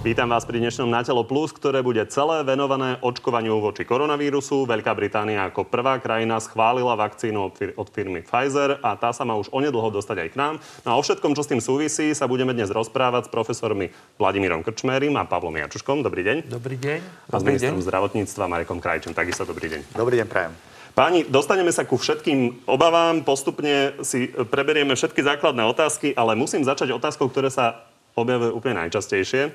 [0.00, 4.64] Vítam vás pri dnešnom Na telo plus, ktoré bude celé venované očkovaniu voči koronavírusu.
[4.64, 9.52] Veľká Británia ako prvá krajina schválila vakcínu od firmy Pfizer a tá sa má už
[9.52, 10.54] onedlho dostať aj k nám.
[10.88, 14.64] No a o všetkom, čo s tým súvisí, sa budeme dnes rozprávať s profesormi Vladimírom
[14.64, 16.00] Krčmérim a Pavlom Jačuškom.
[16.00, 16.48] Dobrý deň.
[16.48, 17.00] Dobrý deň.
[17.28, 19.12] A s ministrom zdravotníctva Marekom Krajčom.
[19.12, 19.80] Takisto dobrý deň.
[20.00, 20.56] Dobrý deň, prajem.
[20.96, 26.88] Páni, dostaneme sa ku všetkým obavám, postupne si preberieme všetky základné otázky, ale musím začať
[26.96, 27.84] otázkou, ktoré sa
[28.16, 29.52] objavuje úplne najčastejšie.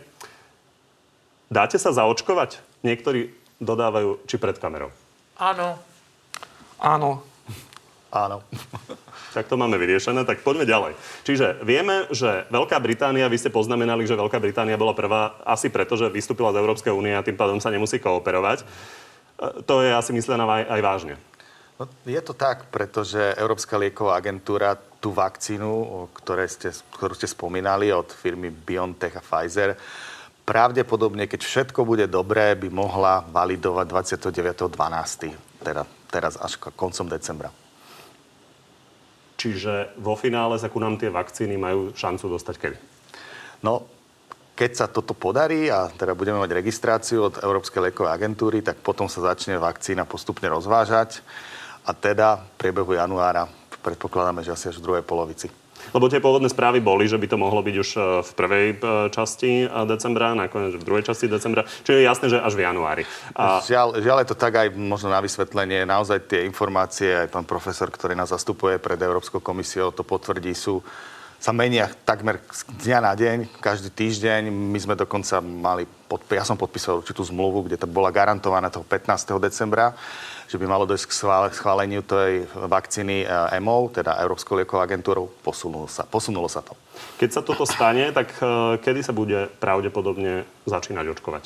[1.50, 2.62] Dáte sa zaočkovať?
[2.82, 4.90] Niektorí dodávajú, či pred kamerou.
[5.38, 5.78] Áno.
[6.82, 7.24] Áno.
[8.16, 8.40] Áno.
[9.36, 10.96] Tak to máme vyriešené, tak poďme ďalej.
[11.28, 16.00] Čiže vieme, že Veľká Británia, vy ste poznamenali, že Veľká Británia bola prvá asi preto,
[16.00, 18.64] že vystúpila z Európskej únie a tým pádom sa nemusí kooperovať.
[18.64, 18.66] E,
[19.68, 21.16] to je asi myslené aj, aj vážne.
[21.76, 27.92] No, je to tak, pretože Európska lieková agentúra tú vakcínu, ktoré ste, ktorú ste spomínali
[27.92, 29.76] od firmy BioNTech a Pfizer,
[30.46, 33.86] pravdepodobne, keď všetko bude dobré, by mohla validovať
[34.22, 35.34] 29.12.
[35.66, 37.50] Teda teraz až koncom decembra.
[39.36, 42.78] Čiže vo finále sa ku nám tie vakcíny majú šancu dostať kedy?
[43.66, 43.84] No,
[44.56, 49.12] keď sa toto podarí a teda budeme mať registráciu od Európskej liekovej agentúry, tak potom
[49.12, 51.20] sa začne vakcína postupne rozvážať
[51.84, 53.52] a teda v priebehu januára
[53.86, 55.65] predpokladáme, že asi až v druhej polovici.
[55.92, 58.76] Lebo tie pôvodné správy boli, že by to mohlo byť už e, v prvej e,
[59.12, 61.66] časti e, decembra, nakoniec v druhej časti decembra.
[61.66, 63.04] Čiže je jasné, že až v januári.
[63.36, 63.62] A...
[63.62, 65.84] Žiaľ, žiaľ je to tak aj možno na vysvetlenie.
[65.84, 70.82] Naozaj tie informácie, aj pán profesor, ktorý nás zastupuje pred Európskou komisiou, to potvrdí, sú
[71.36, 74.50] sa menia takmer z dňa na deň, každý týždeň.
[74.50, 78.86] My sme dokonca mali, pod, ja som podpísal určitú zmluvu, kde to bola garantovaná toho
[78.86, 79.36] 15.
[79.42, 79.98] decembra
[80.46, 81.14] že by malo dojsť k
[81.58, 85.26] schváleniu tej vakcíny EMO, teda Európskou liekovou agentúrou.
[85.42, 86.78] Posunulo sa, posunulo sa to.
[87.18, 91.44] Keď sa toto stane, tak e, kedy sa bude pravdepodobne začínať očkovať?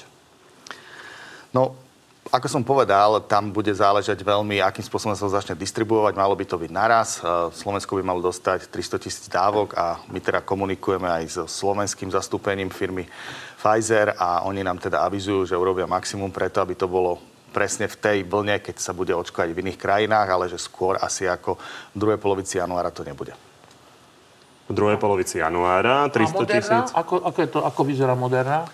[1.55, 1.79] No,
[2.27, 6.13] ako som povedal, tam bude záležať veľmi, akým spôsobom sa to začne distribuovať.
[6.13, 7.17] Malo by to byť naraz.
[7.17, 12.13] E, Slovensko by malo dostať 300 tisíc dávok a my teda komunikujeme aj so slovenským
[12.13, 13.09] zastúpením firmy
[13.57, 17.17] Pfizer a oni nám teda avizujú, že urobia maximum preto, aby to bolo
[17.49, 21.25] presne v tej vlne, keď sa bude očkovať v iných krajinách, ale že skôr asi
[21.25, 21.57] ako
[21.95, 23.33] v druhej polovici januára to nebude.
[24.69, 26.87] V druhej polovici januára 300 tisíc.
[26.93, 28.69] Ako, ako, je to, ako vyzerá Moderna?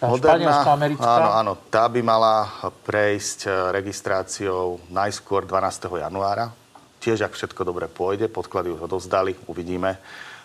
[0.00, 1.04] Tá Moderna, americká?
[1.04, 1.52] Áno, áno.
[1.68, 2.48] Tá by mala
[2.88, 5.92] prejsť eh, registráciou najskôr 12.
[6.00, 6.56] januára.
[7.04, 10.00] Tiež, ak všetko dobre pôjde, podklady už odovzdali, uvidíme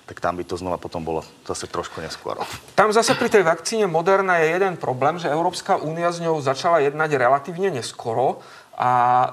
[0.05, 2.37] tak tam by to znova potom bolo zase trošku neskôr.
[2.77, 6.77] Tam zase pri tej vakcíne Moderna je jeden problém, že Európska únia s ňou začala
[6.85, 8.45] jednať relatívne neskoro
[8.77, 9.29] a e,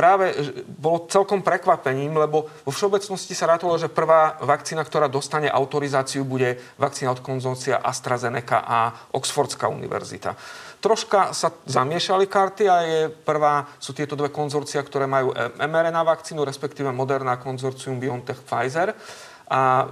[0.00, 0.32] práve
[0.64, 6.56] bolo celkom prekvapením, lebo vo všeobecnosti sa rátalo, že prvá vakcína, ktorá dostane autorizáciu, bude
[6.80, 10.32] vakcína od konzorcia AstraZeneca a Oxfordská univerzita.
[10.80, 16.48] Troška sa zamiešali karty a je prvá, sú tieto dve konzorcia, ktoré majú mRNA vakcínu,
[16.48, 18.96] respektíve Moderna konzorcium BioNTech Pfizer.
[19.52, 19.86] A e,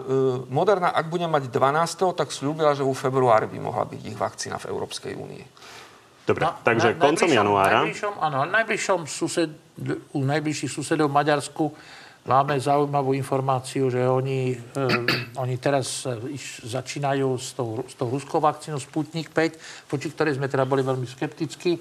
[0.48, 4.56] Moderna, ak bude mať 12., tak slúbila, že v februári by mohla byť ich vakcína
[4.56, 5.44] v Európskej únii.
[6.28, 7.88] Dobre, na, takže na, koncom januára...
[7.88, 9.50] Najbližšom, áno, najbližšom sused,
[10.12, 11.64] u najbližších susedov v Maďarsku
[12.28, 14.84] Máme zaujímavú informáciu, že oni, e,
[15.40, 20.44] oni teraz e, začínajú s tou, s tou ruskou vakcínou Sputnik 5, voči ktorej sme
[20.44, 21.80] teda boli veľmi skeptickí.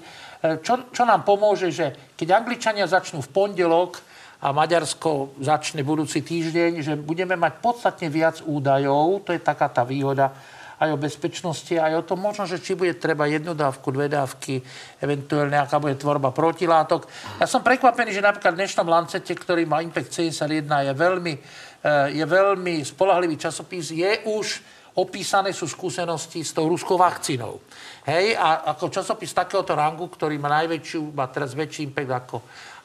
[0.64, 4.00] čo, čo nám pomôže, že keď Angličania začnú v pondelok
[4.40, 9.84] a Maďarsko začne budúci týždeň, že budeme mať podstatne viac údajov, to je taká tá
[9.84, 10.32] výhoda,
[10.78, 14.62] aj o bezpečnosti, aj o tom možno, že či bude treba jednu dávku, dve dávky,
[15.02, 17.10] eventuálne aká bude tvorba protilátok.
[17.42, 22.08] Ja som prekvapený, že napríklad v dnešnom Lancete, ktorý má Impact 71, je veľmi, eh,
[22.14, 27.62] je veľmi spolahlivý časopis, je už opísané sú skúsenosti s tou ruskou vakcínou.
[28.02, 32.36] Hej, a ako časopis takéhoto rangu, ktorý má najväčšiu, má teraz väčší impact ako,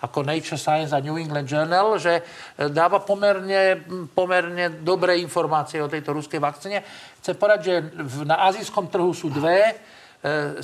[0.03, 2.21] ako Nature Science a New England Journal, že e,
[2.67, 3.79] dáva pomerne,
[4.11, 6.83] pomerne dobré informácie o tejto ruskej vakcíne.
[7.23, 7.75] Chcem povedať, že
[8.27, 9.79] na azijskom trhu sú dve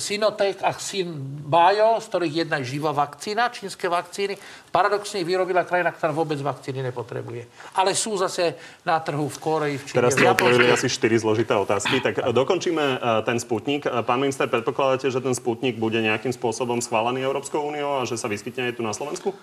[0.00, 4.40] Sinotech a Sinbio, z ktorých jedna je živá vakcína, čínske vakcíny.
[4.72, 7.44] Paradoxne vyrobila krajina, ktorá vôbec vakcíny nepotrebuje.
[7.76, 8.56] Ale sú zase
[8.88, 9.96] na trhu v Koreji, v Číne.
[10.00, 12.96] Teraz ste odpovedali asi 4 zložité otázky, tak dokončíme e,
[13.28, 13.84] ten sputnik.
[13.84, 18.16] E, pán minister, predpokladáte, že ten sputnik bude nejakým spôsobom schválený Európskou úniou a že
[18.16, 19.36] sa vyskytne aj tu na Slovensku?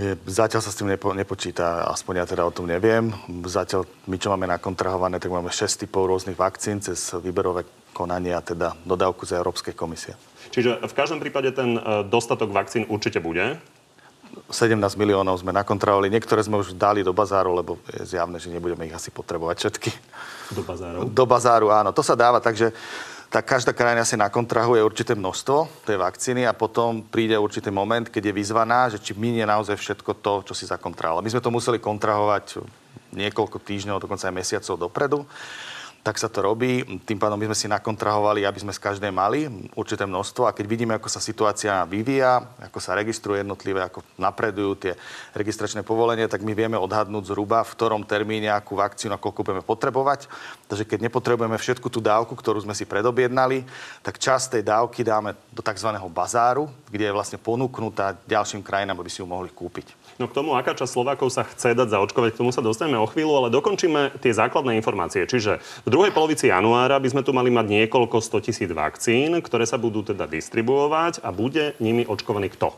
[0.00, 3.12] Je, zatiaľ sa s tým nepo, nepočíta, aspoň ja teda o tom neviem.
[3.44, 7.66] Zatiaľ my, čo máme nakontrahované, tak máme 6 typov rôznych vakcín cez výberové
[7.98, 10.14] konania, teda dodávku z Európskej komisie.
[10.54, 13.58] Čiže v každom prípade ten e, dostatok vakcín určite bude?
[14.54, 16.14] 17 miliónov sme nakontravovali.
[16.14, 19.90] Niektoré sme už dali do bazáru, lebo je zjavné, že nebudeme ich asi potrebovať všetky.
[20.54, 20.98] Do bazáru?
[21.10, 21.90] Do bazáru, áno.
[21.90, 22.70] To sa dáva, takže
[23.28, 28.32] tak každá krajina si nakontrahuje určité množstvo tej vakcíny a potom príde určitý moment, keď
[28.32, 31.20] je vyzvaná, že či minie naozaj všetko to, čo si zakontrahovala.
[31.20, 32.64] My sme to museli kontrahovať
[33.12, 35.18] niekoľko týždňov, dokonca aj mesiacov dopredu
[36.08, 36.80] tak sa to robí.
[37.04, 39.44] Tým pádom my sme si nakontrahovali, aby sme z každej mali
[39.76, 44.72] určité množstvo a keď vidíme, ako sa situácia vyvíja, ako sa registruje jednotlivé, ako napredujú
[44.88, 44.92] tie
[45.36, 50.32] registračné povolenie, tak my vieme odhadnúť zhruba, v ktorom termíne akú vakcínu koľko budeme potrebovať.
[50.64, 53.68] Takže keď nepotrebujeme všetku tú dávku, ktorú sme si predobjednali,
[54.00, 55.92] tak časť tej dávky dáme do tzv.
[56.08, 60.07] bazáru, kde je vlastne ponúknutá ďalším krajinám, aby si ju mohli kúpiť.
[60.18, 63.06] No k tomu, aká časť Slovákov sa chce dať zaočkovať, k tomu sa dostaneme o
[63.06, 65.22] chvíľu, ale dokončíme tie základné informácie.
[65.30, 69.62] Čiže v druhej polovici januára by sme tu mali mať niekoľko 100 tisíc vakcín, ktoré
[69.62, 72.74] sa budú teda distribuovať a bude nimi očkovaný kto?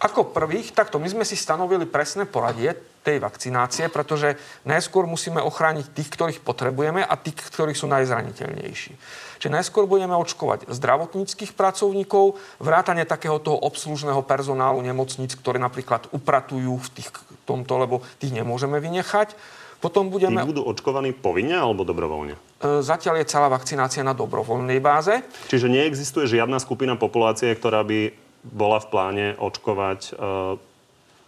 [0.00, 2.72] Ako prvých, takto my sme si stanovili presné poradie
[3.04, 8.92] tej vakcinácie, pretože najskôr musíme ochrániť tých, ktorých potrebujeme a tých, ktorí sú najzraniteľnejší.
[9.38, 16.76] Čiže najskôr budeme očkovať zdravotníckých pracovníkov, vrátane takého toho obslužného personálu nemocníc, ktorí napríklad upratujú
[16.76, 17.10] v tých,
[17.44, 19.36] tomto, lebo tých nemôžeme vynechať.
[19.76, 20.40] Potom budeme...
[20.40, 22.34] Tí budú očkovaní povinne alebo dobrovoľne?
[22.34, 25.20] E, zatiaľ je celá vakcinácia na dobrovoľnej báze.
[25.52, 28.16] Čiže neexistuje žiadna skupina populácie, ktorá by
[28.46, 30.12] bola v pláne očkovať e,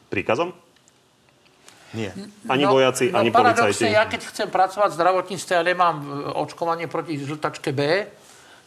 [0.09, 0.57] príkazom?
[1.97, 2.13] Nie.
[2.49, 3.89] Ani no, vojaci, no, ani policajti.
[3.89, 6.07] ja keď chcem pracovať v zdravotníctve a nemám e,
[6.37, 8.05] očkovanie proti žltačke B,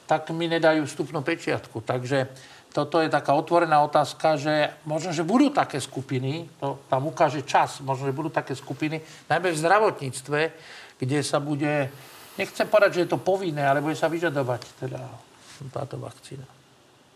[0.09, 1.85] tak mi nedajú vstupnú pečiatku.
[1.85, 2.33] Takže
[2.73, 7.83] toto je taká otvorená otázka, že možno, že budú také skupiny, to tam ukáže čas,
[7.85, 10.39] možno, že budú také skupiny, najmä v zdravotníctve,
[10.97, 11.94] kde sa bude,
[12.41, 15.01] nechcem povedať, že je to povinné, ale bude sa vyžadovať teda
[15.69, 16.60] táto vakcína.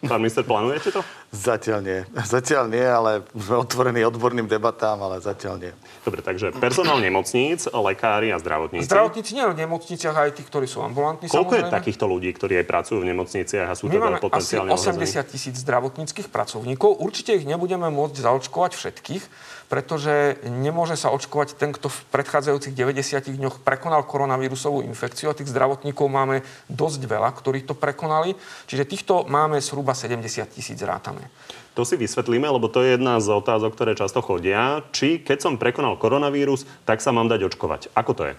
[0.03, 1.01] Pán minister, plánujete to?
[1.31, 2.00] Zatiaľ nie.
[2.27, 5.74] Zatiaľ nie, ale sme otvorení odborným debatám, ale zatiaľ nie.
[6.03, 8.88] Dobre, takže personál nemocníc, lekári a zdravotníci.
[8.88, 11.31] Zdravotníci nie v nemocniciach, aj tí, ktorí sú ambulantní.
[11.31, 11.71] Koľko samozrejme.
[11.71, 15.31] je takýchto ľudí, ktorí aj pracujú v nemocniciach a sú My teda potenciálne asi 80
[15.31, 17.00] tisíc zdravotníckých pracovníkov.
[17.00, 19.24] Určite ich nebudeme môcť zaočkovať všetkých,
[19.65, 25.50] pretože nemôže sa očkovať ten, kto v predchádzajúcich 90 dňoch prekonal koronavírusovú infekciu a tých
[25.50, 28.38] zdravotníkov máme dosť veľa, ktorí to prekonali.
[28.69, 31.30] Čiže týchto máme zhruba 70 tisíc rátame.
[31.76, 34.80] To si vysvetlíme, lebo to je jedna z otázok, ktoré často chodia.
[34.96, 37.92] Či keď som prekonal koronavírus, tak sa mám dať očkovať.
[37.92, 38.36] Ako to je?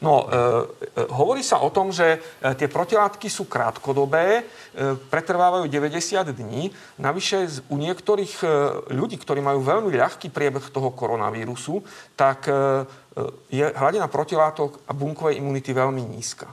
[0.00, 0.32] No, e,
[0.96, 2.18] e, hovorí sa o tom, že e,
[2.56, 4.42] tie protilátky sú krátkodobé, e,
[4.96, 6.72] pretrvávajú 90 dní.
[6.96, 8.48] Navyše u niektorých e,
[8.96, 11.84] ľudí, ktorí majú veľmi ľahký priebeh toho koronavírusu,
[12.16, 12.88] tak e,
[13.52, 16.48] je hladina protilátok a bunkovej imunity veľmi nízka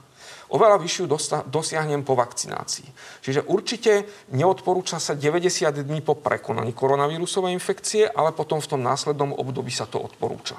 [0.54, 1.04] oveľa vyššiu
[1.48, 2.88] dosiahnem po vakcinácii.
[3.20, 9.36] Čiže určite neodporúča sa 90 dní po prekonaní koronavírusovej infekcie, ale potom v tom následnom
[9.36, 10.56] období sa to odporúča.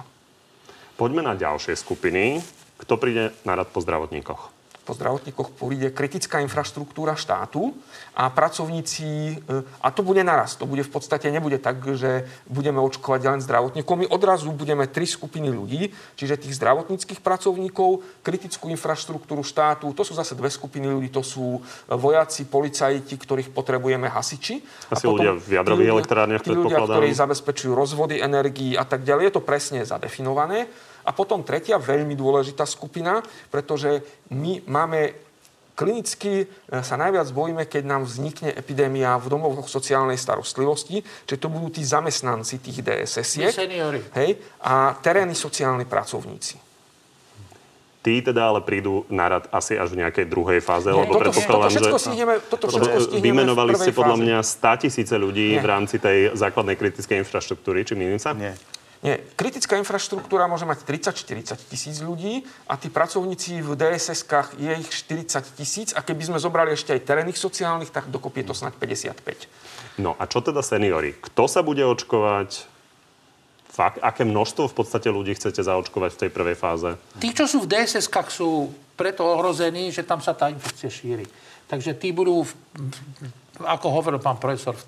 [1.00, 2.44] Poďme na ďalšie skupiny.
[2.80, 4.58] Kto príde na rad po zdravotníkoch?
[4.89, 7.77] Po zdravotníkoch príde kritická infraštruktúra štátu
[8.18, 12.81] a pracovníci, e, a to bude naraz, to bude v podstate, nebude tak, že budeme
[12.81, 13.94] očkovať len zdravotníkov.
[13.94, 20.18] My odrazu budeme tri skupiny ľudí, čiže tých zdravotníckých pracovníkov, kritickú infraštruktúru štátu, to sú
[20.18, 24.65] zase dve skupiny ľudí, to sú vojaci, policajti, ktorých potrebujeme hasiči.
[24.89, 29.06] Asi a potom ľudia v jadrových elektrárniach, tí ľudia, ktorí zabezpečujú rozvody energií a tak
[29.06, 29.30] ďalej.
[29.30, 30.65] Je to presne zadefinované.
[31.06, 35.29] A potom tretia veľmi dôležitá skupina, pretože my máme
[35.79, 36.46] klinicky e,
[36.84, 41.88] sa najviac bojíme, keď nám vznikne epidémia v domovoch sociálnej starostlivosti, že to budú tí
[41.88, 43.56] zamestnanci tých DSS-iek.
[44.12, 44.29] Hej,
[44.60, 46.68] a terénni sociálni pracovníci.
[48.00, 51.36] Tí teda ale prídu na rad asi až v nejakej druhej fáze, Nie, lebo toto,
[51.36, 52.03] predpokladám, toto že...
[52.08, 55.60] Stihneme, toto všetko stihneme vymenovali ste podľa mňa 100 tisíce ľudí Nie.
[55.60, 58.32] v rámci tej základnej kritickej infraštruktúry, či milím sa?
[58.32, 58.56] Nie.
[59.00, 64.91] Nie, kritická infraštruktúra môže mať 30-40 tisíc ľudí a tí pracovníci v DSS-kách je ich
[64.91, 68.75] 40 tisíc a keby sme zobrali ešte aj terénnych sociálnych, tak dokopy je to snad
[68.75, 70.03] 55.
[70.03, 71.15] No a čo teda seniory?
[71.15, 72.68] Kto sa bude očkovať?
[73.72, 76.89] Fakt, aké množstvo v podstate ľudí chcete zaočkovať v tej prvej fáze?
[77.24, 81.24] Tí, čo sú v DSS-kách, sú preto ohrození, že tam sa tá infekcia šíri.
[81.72, 82.44] Takže tí budú,
[83.63, 84.84] ako hovoril pán profesor, v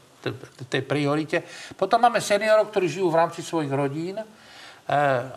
[0.69, 1.41] tej priorite.
[1.73, 4.25] Potom máme seniorov, ktorí žijú v rámci svojich rodín, eh,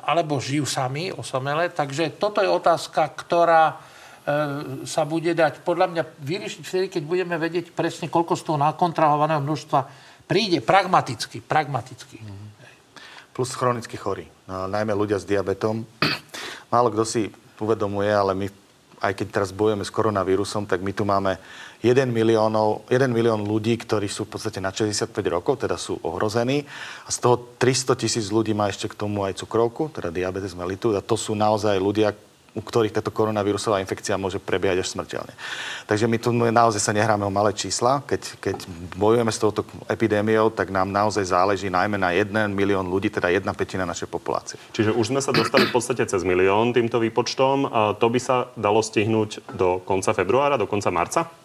[0.05, 1.73] alebo žijú sami, osamele.
[1.73, 7.37] Takže toto je otázka, ktorá eh, sa bude dať podľa mňa vyriešiť vtedy, keď budeme
[7.41, 9.81] vedieť presne, koľko z toho nakontrahovaného množstva
[10.25, 11.45] príde pragmaticky.
[11.45, 12.21] pragmaticky.
[12.21, 12.45] Mm-hmm.
[13.35, 14.31] Plus chronicky chorí.
[14.47, 15.83] No, najmä ľudia s diabetom.
[16.73, 17.23] Málo kto si
[17.59, 18.47] uvedomuje, ale my,
[19.03, 21.39] aj keď teraz bojujeme s koronavírusom, tak my tu máme
[21.85, 26.65] 1 miliónov, 1 milión ľudí, ktorí sú v podstate na 65 rokov, teda sú ohrození.
[27.05, 30.97] A z toho 300 tisíc ľudí má ešte k tomu aj cukrovku, teda diabetes mellitus.
[30.97, 32.17] A to sú naozaj ľudia,
[32.55, 35.35] u ktorých táto koronavírusová infekcia môže prebiehať až smrteľne.
[35.91, 38.01] Takže my tu naozaj sa nehráme o malé čísla.
[38.07, 38.57] Keď, keď
[38.95, 43.53] bojujeme s touto epidémiou, tak nám naozaj záleží najmä na 1 milión ľudí, teda jedna
[43.53, 44.57] petina našej populácie.
[44.73, 47.69] Čiže už sme sa dostali v podstate cez milión týmto výpočtom.
[47.99, 51.44] To by sa dalo stihnúť do konca februára, do konca marca?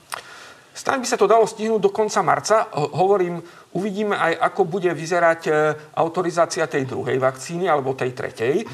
[0.80, 2.72] Snáď by sa to dalo stihnúť do konca marca.
[2.72, 3.44] Hovorím,
[3.76, 5.52] uvidíme aj, ako bude vyzerať e,
[6.00, 8.64] autorizácia tej druhej vakcíny alebo tej tretej.
[8.64, 8.66] E,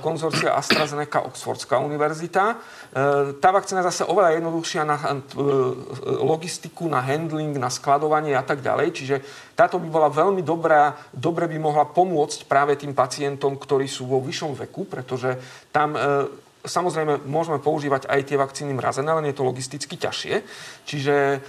[0.00, 2.44] konzorcia AstraZeneca Oxfordská univerzita.
[2.48, 2.56] E,
[3.44, 4.96] tá vakcína zase oveľa jednoduchšia na
[6.24, 8.96] logistiku, na handling, na skladovanie a tak ďalej.
[8.96, 9.16] Čiže
[9.52, 14.24] táto by bola veľmi dobrá, dobre by mohla pomôcť práve tým pacientom, ktorí sú vo
[14.24, 15.36] vyššom veku, pretože
[15.68, 15.92] tam
[16.60, 20.34] Samozrejme, môžeme používať aj tie vakcíny mrazené, len je to logisticky ťažšie.
[20.84, 21.40] Čiže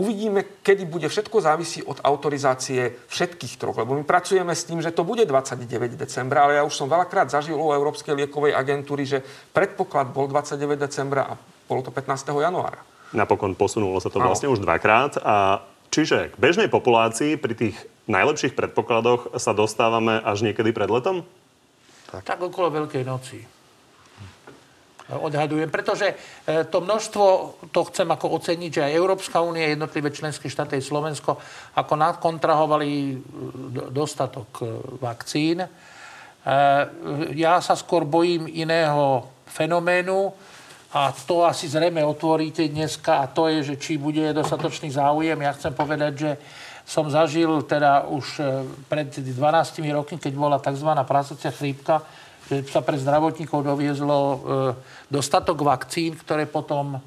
[0.00, 3.76] uvidíme, kedy bude všetko závisí od autorizácie všetkých troch.
[3.76, 7.28] Lebo my pracujeme s tým, že to bude 29 decembra, ale ja už som veľakrát
[7.28, 9.20] zažil u Európskej liekovej agentúry, že
[9.52, 12.32] predpoklad bol 29 decembra a bolo to 15.
[12.32, 12.80] januára.
[13.12, 15.20] Napokon posunulo sa to vlastne už dvakrát.
[15.20, 17.76] A čiže k bežnej populácii pri tých
[18.08, 21.24] najlepších predpokladoch sa dostávame až niekedy pred letom?
[22.08, 23.55] Tak, tak okolo Veľkej noci
[25.14, 26.14] odhadujem, pretože e,
[26.66, 27.26] to množstvo,
[27.70, 31.38] to chcem ako oceniť, že aj Európska únia, jednotlivé členské štáty, Slovensko,
[31.78, 33.14] ako nadkontrahovali e,
[33.94, 34.64] dostatok e,
[34.98, 35.62] vakcín.
[37.34, 40.30] Ja sa skôr bojím iného fenoménu
[40.94, 45.34] a to asi zrejme otvoríte dneska a to je, že či bude dostatočný záujem.
[45.42, 46.30] Ja chcem povedať, že
[46.86, 48.38] som zažil teda už
[48.86, 49.34] pred 12
[49.90, 50.86] rokmi, keď bola tzv.
[51.02, 52.06] prasacia chrípka,
[52.46, 54.38] že sa pre zdravotníkov doviezlo e,
[55.10, 57.00] dostatok vakcín, ktoré potom e,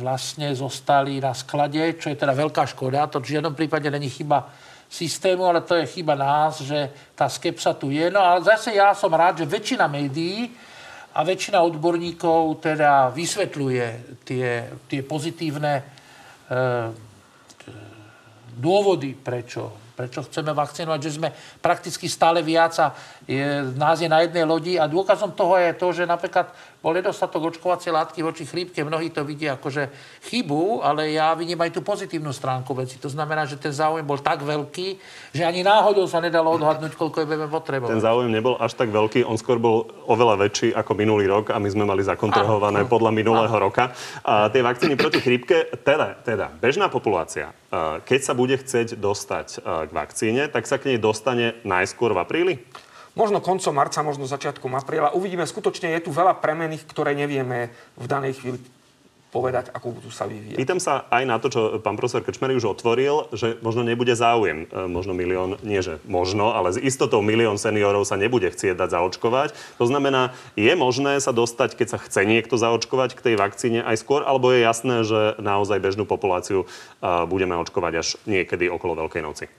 [0.00, 3.08] vlastne zostali na sklade, čo je teda veľká škoda.
[3.12, 4.48] To v žiadnom prípade není chyba
[4.88, 8.08] systému, ale to je chyba nás, že tá skepsa tu je.
[8.08, 10.54] No ale zase ja som rád, že väčšina médií
[11.14, 13.86] a väčšina odborníkov teda vysvetľuje
[14.24, 15.84] tie, tie pozitívne e,
[18.54, 21.30] dôvody, prečo prečo chceme vakcinovať, že sme
[21.62, 22.90] prakticky stále viac a
[23.24, 26.52] je, nás je na jednej lodi a dôkazom toho je to, že napríklad
[26.84, 28.84] bol nedostatok očkovacie látky voči chrípke.
[28.84, 29.88] Mnohí to vidia akože
[30.28, 33.00] chybu, ale ja vidím aj tú pozitívnu stránku veci.
[33.00, 35.00] To znamená, že ten záujem bol tak veľký,
[35.32, 37.96] že ani náhodou sa nedalo odhadnúť, koľko je budeme potrebovať.
[37.96, 41.56] Ten záujem nebol až tak veľký, on skôr bol oveľa väčší ako minulý rok a
[41.56, 43.96] my sme mali zakontrahované podľa minulého roka.
[44.20, 47.56] A tie vakcíny proti chrípke, teda, teda bežná populácia,
[48.04, 52.54] keď sa bude chcieť dostať k vakcíne, tak sa k nej dostane najskôr v apríli?
[53.14, 55.14] Možno koncom marca, možno začiatkom apríla.
[55.14, 58.58] Uvidíme, skutočne je tu veľa premených, ktoré nevieme v danej chvíli
[59.34, 60.54] povedať, ako budú sa vyvíjať.
[60.54, 64.70] Pýtam sa aj na to, čo pán profesor Krčmery už otvoril, že možno nebude záujem.
[64.70, 68.94] E, možno milión, nie že možno, ale s istotou milión seniorov sa nebude chcieť dať
[68.94, 69.48] zaočkovať.
[69.82, 73.98] To znamená, je možné sa dostať, keď sa chce niekto zaočkovať k tej vakcíne aj
[73.98, 76.66] skôr, alebo je jasné, že naozaj bežnú populáciu e,
[77.26, 79.50] budeme očkovať až niekedy okolo Veľkej noci?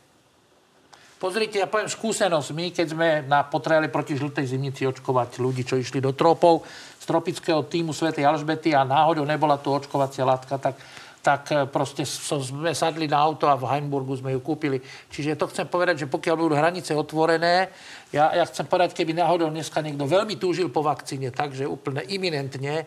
[1.26, 2.54] Pozrite, ja poviem skúsenosť.
[2.54, 6.62] My, keď sme na, potrebovali proti žltej zimnici očkovať ľudí, čo išli do tropov
[7.02, 10.78] z tropického týmu Svetej Alžbety a náhodou nebola tu očkovacia látka, tak
[11.26, 14.78] tak e, proste sme sadli na auto a v Heimburgu sme ju kúpili.
[15.10, 17.74] Čiže to chcem povedať, že pokiaľ budú hranice otvorené,
[18.14, 22.86] ja, ja chcem povedať, keby náhodou dneska niekto veľmi túžil po vakcíne, takže úplne iminentne,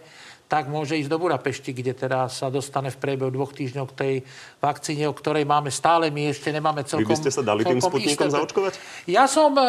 [0.49, 4.15] tak môže ísť do Budapešti, kde teda sa dostane v priebehu dvoch týždňov k tej
[4.65, 6.09] vakcíne, o ktorej máme stále.
[6.09, 7.05] My ešte nemáme celkom...
[7.05, 8.75] Vy by ste sa dali tým sputnikom zaočkovať?
[9.05, 9.65] Ja som, e,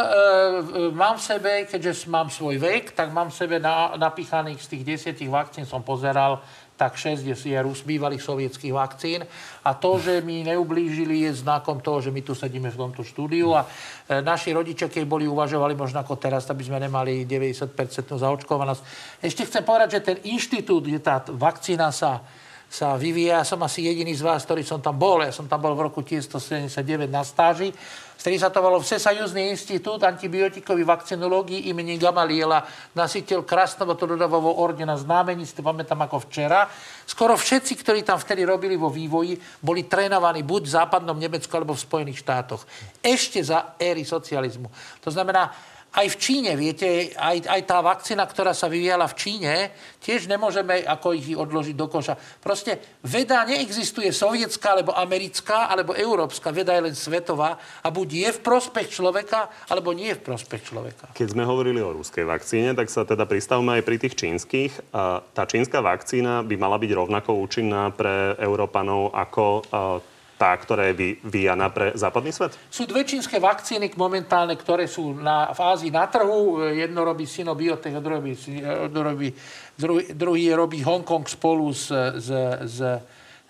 [0.95, 4.83] mám v sebe, keďže mám svoj vek, tak mám v sebe na, napíchaných z tých
[4.95, 6.39] desiatich vakcín, som pozeral
[6.79, 9.27] tak 6 je z bývalých sovietských vakcín.
[9.67, 13.51] A to, že mi neublížili, je znakom toho, že my tu sedíme v tomto štúdiu
[13.51, 17.75] a e, naši rodičia, keď boli uvažovali možno ako teraz, aby sme nemali 90%
[18.15, 18.81] zaočkovanosť.
[19.19, 22.23] Ešte chcem povedať, že ten inštitút, kde tá vakcína sa
[22.69, 23.41] sa vyvíja.
[23.41, 25.25] Ja som asi jediný z vás, ktorý som tam bol.
[25.25, 27.73] Ja som tam bol v roku 1979 na stáži
[28.19, 35.47] ktorý sa to volalo Všesajúzny institút antibiotikový vakcinológii imení Gamaliela, nasiteľ krásneho trudového ordena znamení,
[35.47, 36.67] si to pamätám ako včera.
[37.07, 41.71] Skoro všetci, ktorí tam vtedy robili vo vývoji, boli trénovaní buď v západnom Nemecku alebo
[41.71, 42.67] v Spojených štátoch.
[42.99, 44.67] Ešte za éry socializmu.
[44.99, 45.55] To znamená,
[45.89, 49.53] aj v Číne, viete, aj, aj tá vakcína, ktorá sa vyvíjala v Číne,
[49.99, 52.13] tiež nemôžeme ako ich odložiť do koša.
[52.39, 56.53] Proste veda neexistuje sovietská, alebo americká, alebo európska.
[56.53, 60.61] Veda je len svetová a buď je v prospech človeka, alebo nie je v prospech
[60.69, 61.09] človeka.
[61.17, 64.93] Keď sme hovorili o ruskej vakcíne, tak sa teda pristavme aj pri tých čínskych.
[65.33, 69.65] Tá čínska vakcína by mala byť rovnako účinná pre Európanov ako
[70.39, 72.55] tá, ktorá je vyjana pre západný svet?
[72.71, 76.63] Sú dve čínske vakcíny momentálne, ktoré sú na fázi na trhu.
[76.71, 79.35] Jedno robí Sinobiotech a robí,
[79.75, 82.31] druhý, druhý robí Hongkong spolu s, s,
[82.63, 82.79] s,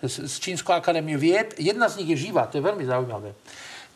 [0.02, 1.54] s Čínskou akadémiou vied.
[1.62, 3.38] Jedna z nich je živá, to je veľmi zaujímavé.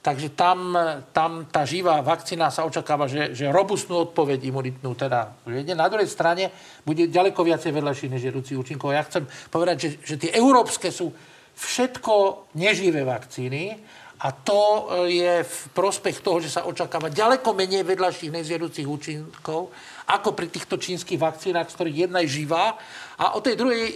[0.04, 0.76] Takže tam,
[1.16, 5.32] tam tá živá vakcína sa očakáva, že, že robustnú odpoveď imunitnú teda
[5.72, 6.52] Na druhej strane
[6.84, 8.92] bude ďaleko viacej vedľajších než jedúcich účinkov.
[8.92, 11.08] Ja chcem povedať, že, že tie európske sú
[11.54, 12.14] všetko
[12.58, 13.78] neživé vakcíny
[14.24, 14.82] a to e,
[15.20, 20.76] je v prospech toho, že sa očakáva ďaleko menej vedľajších nezjedúcich účinkov ako pri týchto
[20.76, 22.76] čínskych vakcínach, z ktorých jedna je živá.
[23.14, 23.94] A o tej druhej e,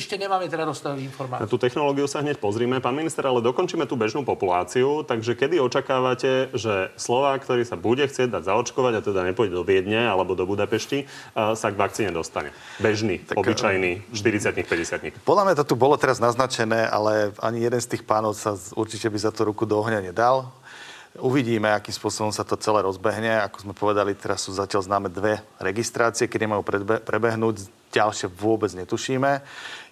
[0.00, 1.44] ešte nemáme teda dostatok informácií.
[1.44, 2.80] Na tú technológiu sa hneď pozrime.
[2.80, 5.04] Pán minister, ale dokončíme tú bežnú populáciu.
[5.04, 9.62] Takže kedy očakávate, že Slovák, ktorý sa bude chcieť dať zaočkovať a teda nepôjde do
[9.62, 12.50] Viedne alebo do Budapešti, e, sa k vakcíne dostane?
[12.80, 17.60] Bežný, tak, e, obyčajný, 40 50 Podľa mňa to tu bolo teraz naznačené, ale ani
[17.60, 20.50] jeden z tých pánov sa určite by za to ruku do ohňa nedal.
[21.20, 23.40] Uvidíme, akým spôsobom sa to celé rozbehne.
[23.44, 26.62] Ako sme povedali, teraz sú zatiaľ známe dve registrácie, kedy majú
[27.04, 27.68] prebehnúť.
[27.92, 29.40] Ďalšie vôbec netušíme.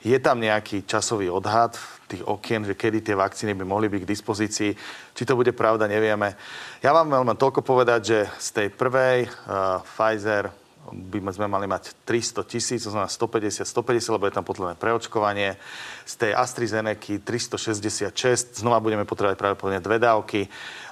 [0.04, 4.12] Je tam nejaký časový odhad tých okien, že kedy tie vakcíny by mohli byť k
[4.12, 4.70] dispozícii.
[5.16, 6.36] Či to bude pravda, nevieme.
[6.84, 10.52] Ja vám len toľko povedať, že z tej prvej uh, Pfizer
[10.92, 15.56] by sme mali mať 300 tisíc, to znamená 150, 150, lebo je tam potrebné preočkovanie.
[16.04, 20.40] Z tej AstraZeneca 366, znova budeme potrebovať pravdepodobne dve dávky.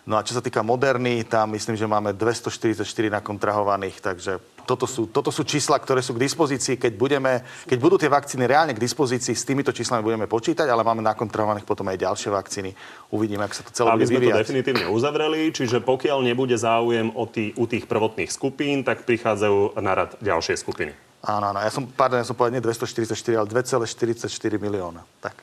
[0.08, 2.82] No a čo sa týka Moderny, tam myslím, že máme 244
[3.22, 6.78] nakontrahovaných, takže toto sú, toto sú čísla, ktoré sú k dispozícii.
[6.78, 10.86] Keď, budeme, keď budú tie vakcíny reálne k dispozícii, s týmito číslami budeme počítať, ale
[10.86, 12.70] máme nakontrahovaných potom aj ďalšie vakcíny.
[13.10, 14.34] Uvidíme, ako sa to celé Aby bude sme vyvíjať.
[14.34, 19.78] to definitívne uzavreli, čiže pokiaľ nebude záujem o tý, u tých prvotných skupín, tak prichádzajú
[19.82, 20.94] na rad ďalšie skupiny.
[21.22, 21.62] Áno, áno.
[21.62, 24.26] Ja som, pardon, ja som povedal nie 244, ale 2,44
[24.58, 25.06] milióna.
[25.22, 25.38] Tak.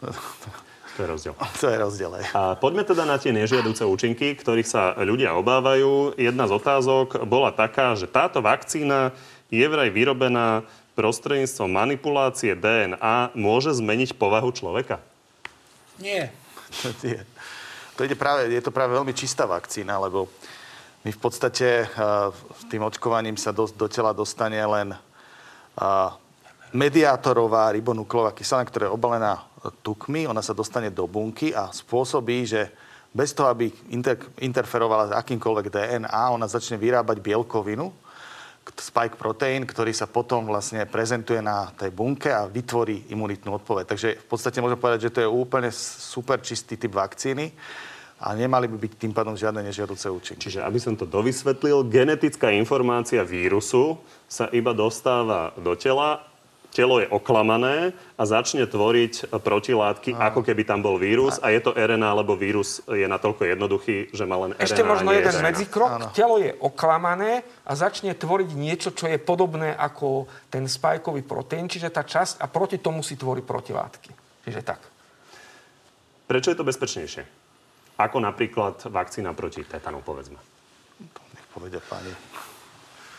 [0.98, 1.34] To je rozdiel.
[1.62, 2.10] To je rozdiel.
[2.10, 2.24] Aj.
[2.34, 6.18] A poďme teda na tie nežiaduce účinky, ktorých sa ľudia obávajú.
[6.18, 9.14] Jedna z otázok bola taká, že táto vakcína
[9.46, 10.66] je vraj vyrobená
[10.98, 14.98] prostredníctvom manipulácie DNA môže zmeniť povahu človeka?
[16.02, 16.34] Nie.
[17.98, 20.30] To je, práve, je to práve veľmi čistá vakcína, lebo
[21.02, 22.30] my v podstate uh,
[22.70, 26.10] tým očkovaním sa do, do tela dostane len uh,
[26.70, 32.68] mediátorová ribonukleová kyselina, ktorá je obalená tukmi, ona sa dostane do bunky a spôsobí, že
[33.08, 37.88] bez toho, aby inter- interferovala s akýmkoľvek DNA, ona začne vyrábať bielkovinu,
[38.76, 43.84] spike protein, ktorý sa potom vlastne prezentuje na tej bunke a vytvorí imunitnú odpoveď.
[43.88, 47.48] Takže v podstate môžem povedať, že to je úplne super čistý typ vakcíny
[48.20, 50.42] a nemali by byť tým pádom žiadne nežiaduce účinky.
[50.42, 53.96] Čiže aby som to dovysvetlil, genetická informácia vírusu
[54.28, 56.27] sa iba dostáva do tela
[56.72, 60.22] telo je oklamané a začne tvoriť protilátky, Áno.
[60.30, 61.40] ako keby tam bol vírus.
[61.42, 64.64] A je to RNA, lebo vírus je natoľko jednoduchý, že má len RNA.
[64.64, 65.44] Ešte možno jeden RNA.
[65.44, 65.90] medzikrok.
[65.90, 66.06] Áno.
[66.14, 71.90] Telo je oklamané a začne tvoriť niečo, čo je podobné ako ten spajkový proteín, čiže
[71.90, 74.44] tá časť a proti tomu si tvorí protilátky.
[74.46, 74.80] Čiže tak.
[76.28, 77.22] Prečo je to bezpečnejšie?
[77.98, 80.38] Ako napríklad vakcína proti tetanu, povedzme.
[81.02, 82.14] To nech povedia páni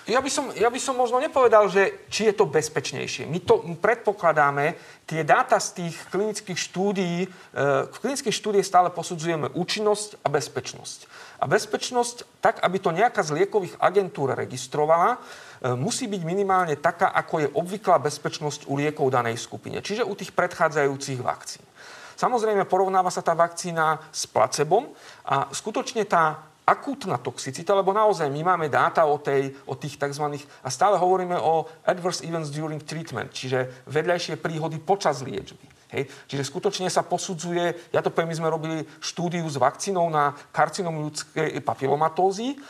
[0.09, 3.29] ja by, som, ja by som možno nepovedal, že či je to bezpečnejšie.
[3.29, 4.73] My to predpokladáme,
[5.05, 7.27] tie dáta z tých klinických štúdií, e,
[7.85, 10.99] v klinických štúdii stále posudzujeme účinnosť a bezpečnosť.
[11.39, 15.17] A bezpečnosť, tak aby to nejaká z liekových agentúr registrovala, e,
[15.77, 20.33] musí byť minimálne taká, ako je obvyklá bezpečnosť u liekov danej skupine, čiže u tých
[20.33, 21.61] predchádzajúcich vakcín.
[22.19, 24.91] Samozrejme, porovnáva sa tá vakcína s placebom
[25.23, 30.25] a skutočne tá akútna toxicita, lebo naozaj my máme dáta o, tej, o tých tzv.
[30.61, 35.78] a stále hovoríme o adverse events during treatment, čiže vedľajšie príhody počas liečby.
[35.89, 36.05] Hej.
[36.29, 40.93] Čiže skutočne sa posudzuje, ja to poviem, my sme robili štúdiu s vakcínou na karcinom
[41.09, 42.61] ľudskej papilomatózy.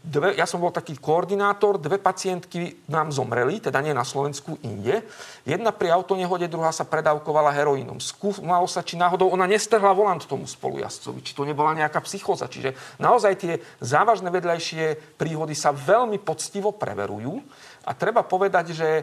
[0.00, 5.04] Dve, ja som bol taký koordinátor, dve pacientky nám zomreli, teda nie na Slovensku, inde.
[5.44, 8.00] Jedna pri autonehode, druhá sa predávkovala heroínom.
[8.00, 12.48] Skúmalo sa, či náhodou ona nestrhla volant tomu spolujazcovi, či to nebola nejaká psychóza.
[12.48, 17.44] Čiže naozaj tie závažné vedľajšie príhody sa veľmi poctivo preverujú.
[17.86, 19.02] A treba povedať, že e,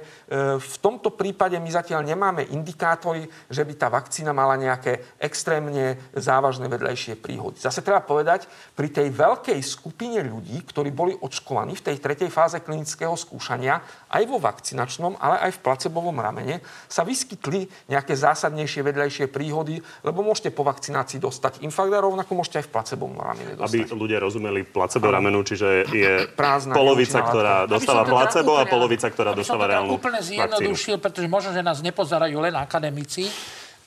[0.60, 6.68] v tomto prípade my zatiaľ nemáme indikátory, že by tá vakcína mala nejaké extrémne závažné
[6.68, 7.64] vedľajšie príhody.
[7.64, 12.60] Zase treba povedať, pri tej veľkej skupine ľudí, ktorí boli očkovaní v tej tretej fáze
[12.60, 13.80] klinického skúšania,
[14.12, 16.60] aj vo vakcinačnom, ale aj v placebovom ramene,
[16.92, 22.60] sa vyskytli nejaké zásadnejšie vedľajšie príhody, lebo môžete po vakcinácii dostať infarkt a rovnako môžete
[22.60, 23.88] aj v placebovom ramene dostať.
[23.88, 29.32] Aby ľudia rozumeli placebo ramenu, čiže je Prázdna, polovica, ktorá dostáva placebo a polovica, ktorá
[29.38, 30.42] dostáva reálnu úplne vakcínu.
[30.42, 33.30] zjednodušil, pretože možno, že nás nepozerajú len akademici,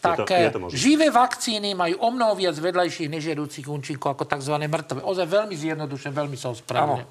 [0.00, 4.24] tak to- je eh, to živé vakcíny majú o mnoho viac vedľajších nežiaducich účinkov ako
[4.28, 4.54] tzv.
[4.54, 5.00] mŕtve.
[5.02, 7.08] Ozaj veľmi zjednodušene, veľmi sa ospravedlňujem.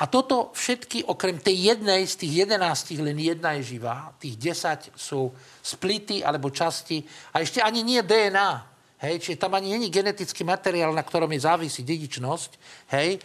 [0.00, 4.96] A toto všetky, okrem tej jednej z tých 11, len jedna je živá, tých 10
[4.96, 5.28] sú
[5.60, 7.04] splity alebo časti
[7.36, 8.72] a ešte ani nie DNA.
[9.02, 12.50] Hej, čiže tam ani není genetický materiál, na ktorom je závisí dedičnosť.
[12.94, 13.18] Hej.
[13.18, 13.20] E,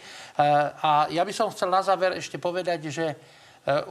[0.82, 3.14] A ja by som chcel na záver ešte povedať, že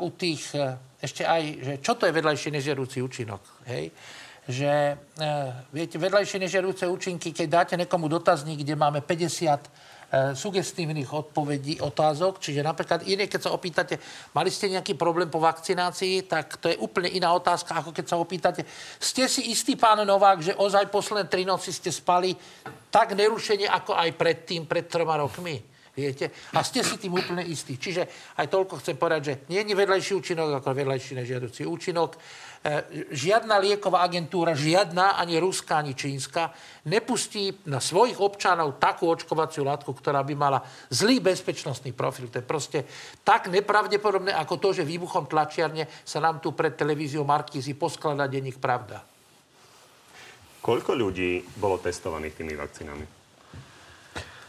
[0.02, 3.42] u tých, e, ešte aj, že čo to je vedľajšie nežiarúci účinok.
[3.70, 3.94] Hej.
[4.48, 4.74] Že,
[5.20, 5.30] e,
[5.70, 12.42] viete, vedľajšie nežiarúce účinky, keď dáte nekomu dotazník, kde máme 50 e, sugestívnych odpovedí, otázok.
[12.42, 14.00] Čiže napríklad iné, keď sa opýtate,
[14.34, 18.18] mali ste nejaký problém po vakcinácii, tak to je úplne iná otázka, ako keď sa
[18.18, 18.66] opýtate,
[18.98, 22.34] ste si istý, pán Novák, že ozaj posledné tri noci ste spali
[22.90, 25.77] tak nerušene, ako aj predtým, pred troma rokmi?
[25.98, 26.30] Viete?
[26.54, 27.74] A ste si tým úplne istí.
[27.74, 28.06] Čiže
[28.38, 32.14] aj toľko chcem povedať, že nie je vedľajší účinok ako vedľajší nežiaducí účinok.
[32.14, 32.18] E,
[33.10, 36.54] žiadna lieková agentúra, žiadna, ani ruská, ani čínska,
[36.86, 40.62] nepustí na svojich občanov takú očkovaciu látku, ktorá by mala
[40.94, 42.30] zlý bezpečnostný profil.
[42.30, 42.86] To je proste
[43.26, 48.62] tak nepravdepodobné, ako to, že výbuchom tlačiarne sa nám tu pred televíziou Markízy poskladá denník
[48.62, 49.02] Pravda.
[50.62, 53.17] Koľko ľudí bolo testovaných tými vakcínami?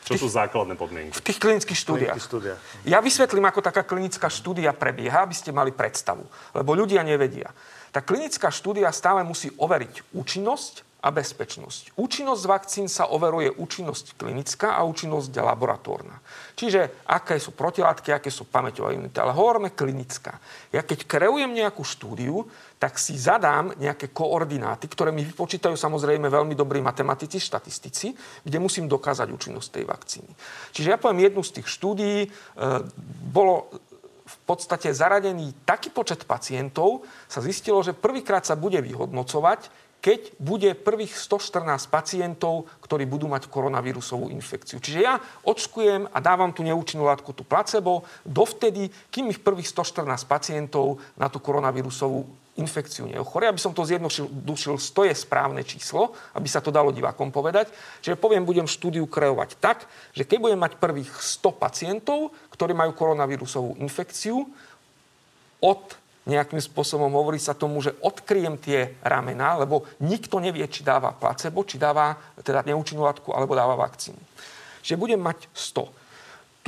[0.08, 1.12] Čo sú základné podmienky?
[1.12, 2.16] V tých klinických štúdiách.
[2.16, 2.58] Štúdiách.
[2.88, 6.24] Ja vysvetlím, ako taká klinická štúdia prebieha, aby ste mali predstavu.
[6.56, 7.52] Lebo ľudia nevedia.
[7.92, 11.94] Tá klinická štúdia stále musí overiť účinnosť a bezpečnosť.
[11.94, 16.18] Účinnosť vakcín sa overuje účinnosť klinická a účinnosť laboratórna.
[16.58, 19.14] Čiže aké sú protilátky, aké sú pamäťové unity.
[19.22, 20.42] Ale hovoríme klinická.
[20.74, 22.42] Ja keď kreujem nejakú štúdiu,
[22.82, 28.90] tak si zadám nejaké koordináty, ktoré mi vypočítajú samozrejme veľmi dobrí matematici, štatistici, kde musím
[28.90, 30.32] dokázať účinnosť tej vakcíny.
[30.74, 32.28] Čiže ja poviem jednu z tých štúdií, e,
[33.30, 33.70] bolo
[34.28, 40.70] v podstate zaradený taký počet pacientov, sa zistilo, že prvýkrát sa bude vyhodnocovať, keď bude
[40.78, 44.78] prvých 114 pacientov, ktorí budú mať koronavírusovú infekciu.
[44.78, 50.06] Čiže ja očkujem a dávam tú neúčinnú látku, tú placebo, dovtedy, kým ich prvých 114
[50.30, 52.24] pacientov na tú koronavírusovú
[52.58, 53.50] infekciu neochoria.
[53.50, 57.70] Aby som to zjednodušil, 100 je správne číslo, aby sa to dalo divákom povedať.
[58.02, 62.94] Čiže poviem, budem štúdiu kreovať tak, že keď budem mať prvých 100 pacientov, ktorí majú
[62.94, 64.46] koronavírusovú infekciu,
[65.58, 65.82] od
[66.28, 71.64] nejakým spôsobom hovorí sa tomu, že odkryjem tie ramená, lebo nikto nevie, či dáva placebo,
[71.64, 74.20] či dáva teda neúčinnú látku, alebo dáva vakcínu.
[74.84, 75.88] Čiže budem mať 100.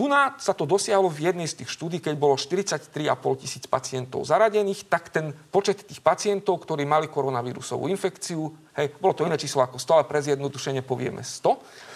[0.01, 0.09] Tu
[0.41, 2.89] sa to dosiahlo v jednej z tých štúdí, keď bolo 43,5
[3.37, 8.49] tisíc pacientov zaradených, tak ten počet tých pacientov, ktorí mali koronavírusovú infekciu,
[8.81, 11.90] hej, bolo to iné číslo ako 100, ale pre zjednodušenie povieme 100.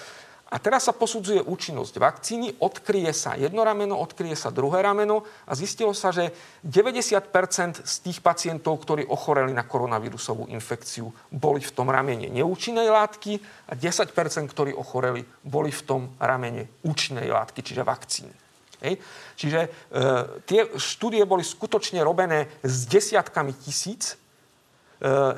[0.55, 5.53] A teraz sa posudzuje účinnosť vakcíny, odkryje sa jedno rameno, odkryje sa druhé rameno a
[5.59, 6.31] zistilo sa, že
[6.63, 13.43] 90% z tých pacientov, ktorí ochoreli na koronavírusovú infekciu, boli v tom ramene neúčinnej látky
[13.67, 14.15] a 10%,
[14.47, 18.35] ktorí ochoreli, boli v tom ramene účinnej látky, čiže vakcíny.
[18.79, 18.95] Hej.
[19.35, 19.69] Čiže e,
[20.47, 24.15] tie štúdie boli skutočne robené s desiatkami tisíc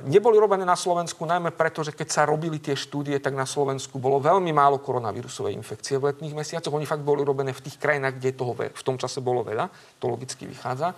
[0.07, 3.99] neboli robené na Slovensku, najmä preto, že keď sa robili tie štúdie, tak na Slovensku
[3.99, 6.75] bolo veľmi málo koronavírusovej infekcie v letných mesiacoch.
[6.75, 9.69] Oni fakt boli robené v tých krajinách, kde toho v tom čase bolo veľa.
[9.99, 10.95] To logicky vychádza.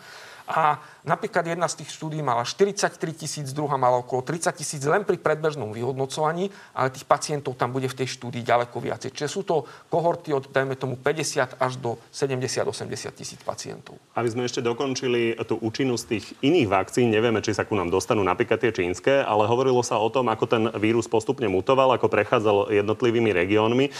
[0.48, 5.04] A napríklad jedna z tých štúdí mala 43 tisíc, druhá mala okolo 30 tisíc len
[5.04, 9.12] pri predbežnom vyhodnocovaní, ale tých pacientov tam bude v tej štúdii ďaleko viacej.
[9.12, 14.00] Čiže sú to kohorty od, dajme tomu, 50 až do 70-80 tisíc pacientov.
[14.16, 18.24] Aby sme ešte dokončili tú účinnosť tých iných vakcín, nevieme, či sa ku nám dostanú
[18.24, 22.72] napríklad tie čínske, ale hovorilo sa o tom, ako ten vírus postupne mutoval, ako prechádzal
[22.72, 23.92] jednotlivými regiónmi.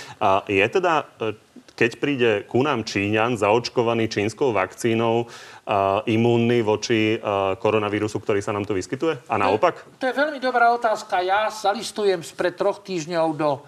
[0.49, 1.37] Je teda, e,
[1.79, 8.51] keď príde ku nám Číňan zaočkovaný čínskou vakcínou, uh, imúnny voči uh, koronavírusu, ktorý sa
[8.51, 9.31] nám tu vyskytuje?
[9.31, 9.87] A naopak?
[10.03, 11.23] To je veľmi dobrá otázka.
[11.23, 13.62] Ja zalistujem spred troch týždňov do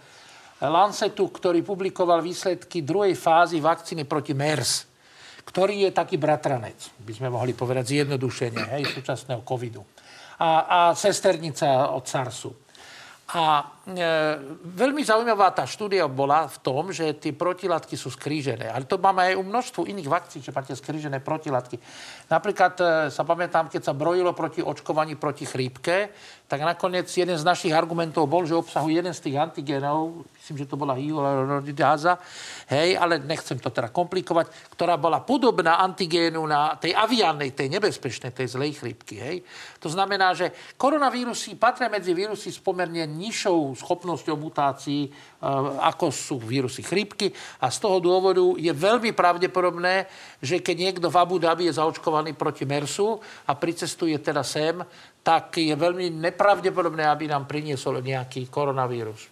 [0.58, 4.90] Lancetu, ktorý publikoval výsledky druhej fázy vakcíny proti MERS,
[5.46, 9.86] ktorý je taký bratranec, by sme mohli povedať zjednodušene, hej, súčasného covidu.
[10.36, 12.52] A, a sesternica od SARSu.
[13.30, 13.62] A
[14.76, 18.68] veľmi zaujímavá tá štúdia bola v tom, že tie protilátky sú skrížené.
[18.68, 21.80] Ale to máme aj u množstvu iných vakcín, že máte skrížené protilátky.
[22.28, 26.12] Napríklad e, sa pamätám, keď sa brojilo proti očkovaní proti chrípke,
[26.50, 30.66] tak nakoniec jeden z našich argumentov bol, že obsahuje jeden z tých antigénov, myslím, že
[30.66, 32.18] to bola hyaluronidáza,
[32.74, 38.34] hej, ale nechcem to teda komplikovať, ktorá bola podobná antigénu na tej aviánnej, tej nebezpečnej,
[38.34, 39.36] tej zlej chrípky, hej.
[39.78, 45.10] To znamená, že koronavírusy patria medzi vírusy s pomerne nižšou schopnosťou mutácií, e,
[45.80, 47.32] ako sú vírusy chrípky
[47.64, 50.04] a z toho dôvodu je veľmi pravdepodobné,
[50.44, 53.16] že keď niekto v Abu Dhabi je zaočkovaný proti MERSu
[53.48, 54.84] a pricestuje teda sem,
[55.24, 59.28] tak je veľmi nepravdepodobné, aby nám priniesol nejaký koronavírus.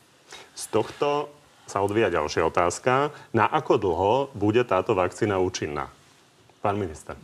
[0.56, 1.28] Z tohto
[1.68, 3.12] sa odvíja ďalšia otázka.
[3.36, 5.92] Na ako dlho bude táto vakcína účinná?
[6.64, 7.14] Pán minister.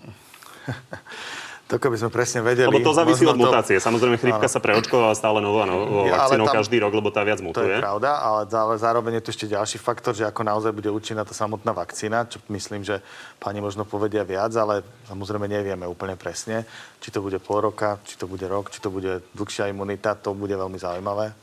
[1.75, 2.71] To by sme presne vedeli.
[2.71, 3.83] Lebo to závisí od mutácie.
[3.83, 3.91] To...
[3.91, 7.43] Samozrejme, chrípka sa preočkovala stále novou a novou vakcínou tam, každý rok, lebo tá viac
[7.43, 7.67] mutuje.
[7.67, 10.87] To je pravda, ale, ale zároveň je tu ešte ďalší faktor, že ako naozaj bude
[10.87, 13.03] účinná tá samotná vakcína, čo myslím, že
[13.43, 16.63] pani možno povedia viac, ale samozrejme nevieme úplne presne,
[17.03, 20.31] či to bude pol roka, či to bude rok, či to bude dlhšia imunita, to
[20.31, 21.35] bude veľmi zaujímavé.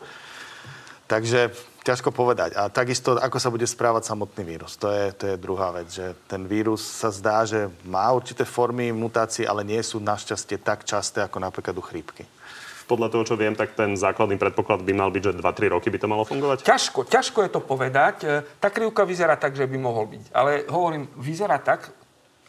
[1.11, 2.53] Takže ťažko povedať.
[2.53, 4.77] A takisto, ako sa bude správať samotný vírus.
[4.77, 8.93] To je, to je druhá vec, že ten vírus sa zdá, že má určité formy
[8.93, 12.25] mutácií, ale nie sú našťastie tak časté, ako napríklad u chrípky.
[12.85, 15.99] Podľa toho, čo viem, tak ten základný predpoklad by mal byť, že 2-3 roky by
[16.01, 16.67] to malo fungovať?
[16.67, 18.15] Ťažko, ťažko je to povedať.
[18.27, 20.35] E, tá krivka vyzerá tak, že by mohol byť.
[20.35, 21.87] Ale hovorím, vyzerá tak,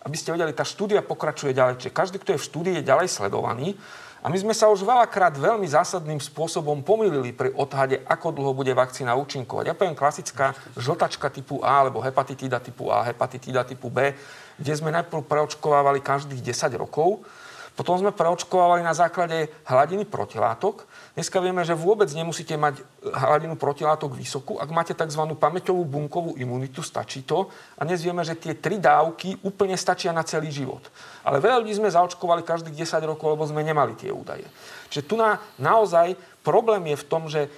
[0.02, 1.78] aby ste vedeli, tá štúdia pokračuje ďalej.
[1.78, 3.78] Čiže každý, kto je v štúdii, je ďalej sledovaný.
[4.22, 8.70] A my sme sa už veľakrát veľmi zásadným spôsobom pomýlili pri odhade, ako dlho bude
[8.70, 9.64] vakcína účinkovať.
[9.66, 14.14] Ja poviem klasická žltačka typu A, alebo hepatitída typu A, hepatitída typu B,
[14.62, 17.26] kde sme najprv preočkovávali každých 10 rokov,
[17.74, 24.16] potom sme preočkovávali na základe hladiny protilátok Dneska vieme, že vôbec nemusíte mať hladinu protilátok
[24.16, 24.56] vysokú.
[24.56, 25.20] Ak máte tzv.
[25.36, 27.52] pamäťovú bunkovú imunitu, stačí to.
[27.76, 30.80] A dnes vieme, že tie tri dávky úplne stačia na celý život.
[31.20, 34.48] Ale veľa ľudí sme zaočkovali každých 10 rokov, lebo sme nemali tie údaje.
[34.88, 37.48] Čiže tu na, naozaj problém je v tom, že e,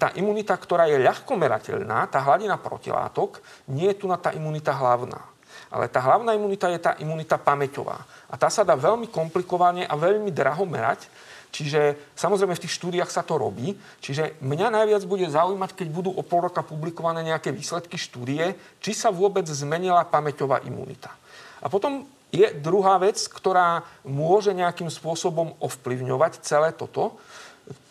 [0.00, 4.72] tá imunita, ktorá je ľahko merateľná, tá hladina protilátok, nie je tu na tá imunita
[4.72, 5.20] hlavná.
[5.68, 8.00] Ale tá hlavná imunita je tá imunita pamäťová.
[8.34, 11.06] A tá sa dá veľmi komplikovane a veľmi draho merať.
[11.54, 13.78] Čiže samozrejme v tých štúdiách sa to robí.
[14.02, 18.90] Čiže mňa najviac bude zaujímať, keď budú o pol roka publikované nejaké výsledky štúdie, či
[18.90, 21.14] sa vôbec zmenila pamäťová imunita.
[21.62, 27.22] A potom je druhá vec, ktorá môže nejakým spôsobom ovplyvňovať celé toto.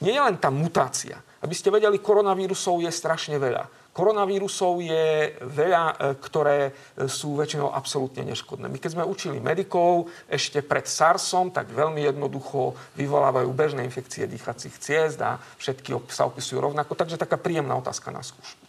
[0.04, 1.24] Nie je len tá mutácia.
[1.40, 3.64] Aby ste vedeli, koronavírusov je strašne veľa.
[3.94, 8.66] Koronavírusov je veľa, e, ktoré e, sú väčšinou absolútne neškodné.
[8.66, 14.76] My keď sme učili medikov ešte pred SARSom, tak veľmi jednoducho vyvolávajú bežné infekcie dýchacích
[14.82, 16.98] ciest a všetky sa opisujú rovnako.
[16.98, 18.66] Takže taká príjemná otázka na skúšku.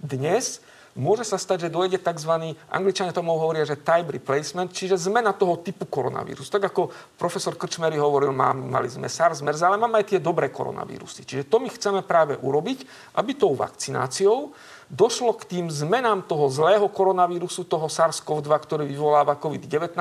[0.00, 0.64] Dnes
[0.98, 2.58] môže sa stať, že dojde tzv.
[2.68, 6.50] angličania tomu hovoria, že type replacement, čiže zmena toho typu koronavírusu.
[6.50, 10.50] Tak ako profesor Krčmery hovoril, má, mali sme SARS, MERS, ale máme aj tie dobré
[10.50, 11.22] koronavírusy.
[11.22, 12.82] Čiže to my chceme práve urobiť,
[13.14, 14.50] aby tou vakcináciou
[14.88, 19.94] došlo k tým zmenám toho zlého koronavírusu, toho SARS-CoV-2, ktorý vyvoláva COVID-19,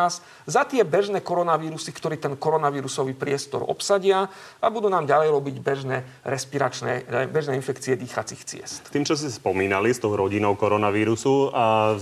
[0.47, 4.31] za tie bežné koronavírusy, ktorý ten koronavírusový priestor obsadia
[4.63, 8.81] a budú nám ďalej robiť bežné respiračné, bežné infekcie dýchacích ciest.
[8.91, 11.95] Tým, čo si spomínali s tou rodinou koronavírusu a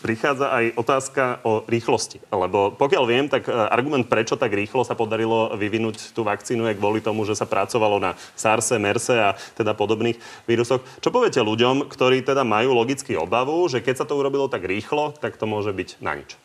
[0.00, 2.22] prichádza aj otázka o rýchlosti.
[2.30, 6.78] Lebo pokiaľ viem, tak e, argument, prečo tak rýchlo sa podarilo vyvinúť tú vakcínu, je
[6.78, 10.80] kvôli tomu, že sa pracovalo na SARSe, MERSe a teda podobných vírusoch.
[11.02, 15.14] Čo poviete ľuďom, ktorí teda majú logický obavu, že keď sa to urobilo tak rýchlo,
[15.18, 16.38] tak to môže byť na nič?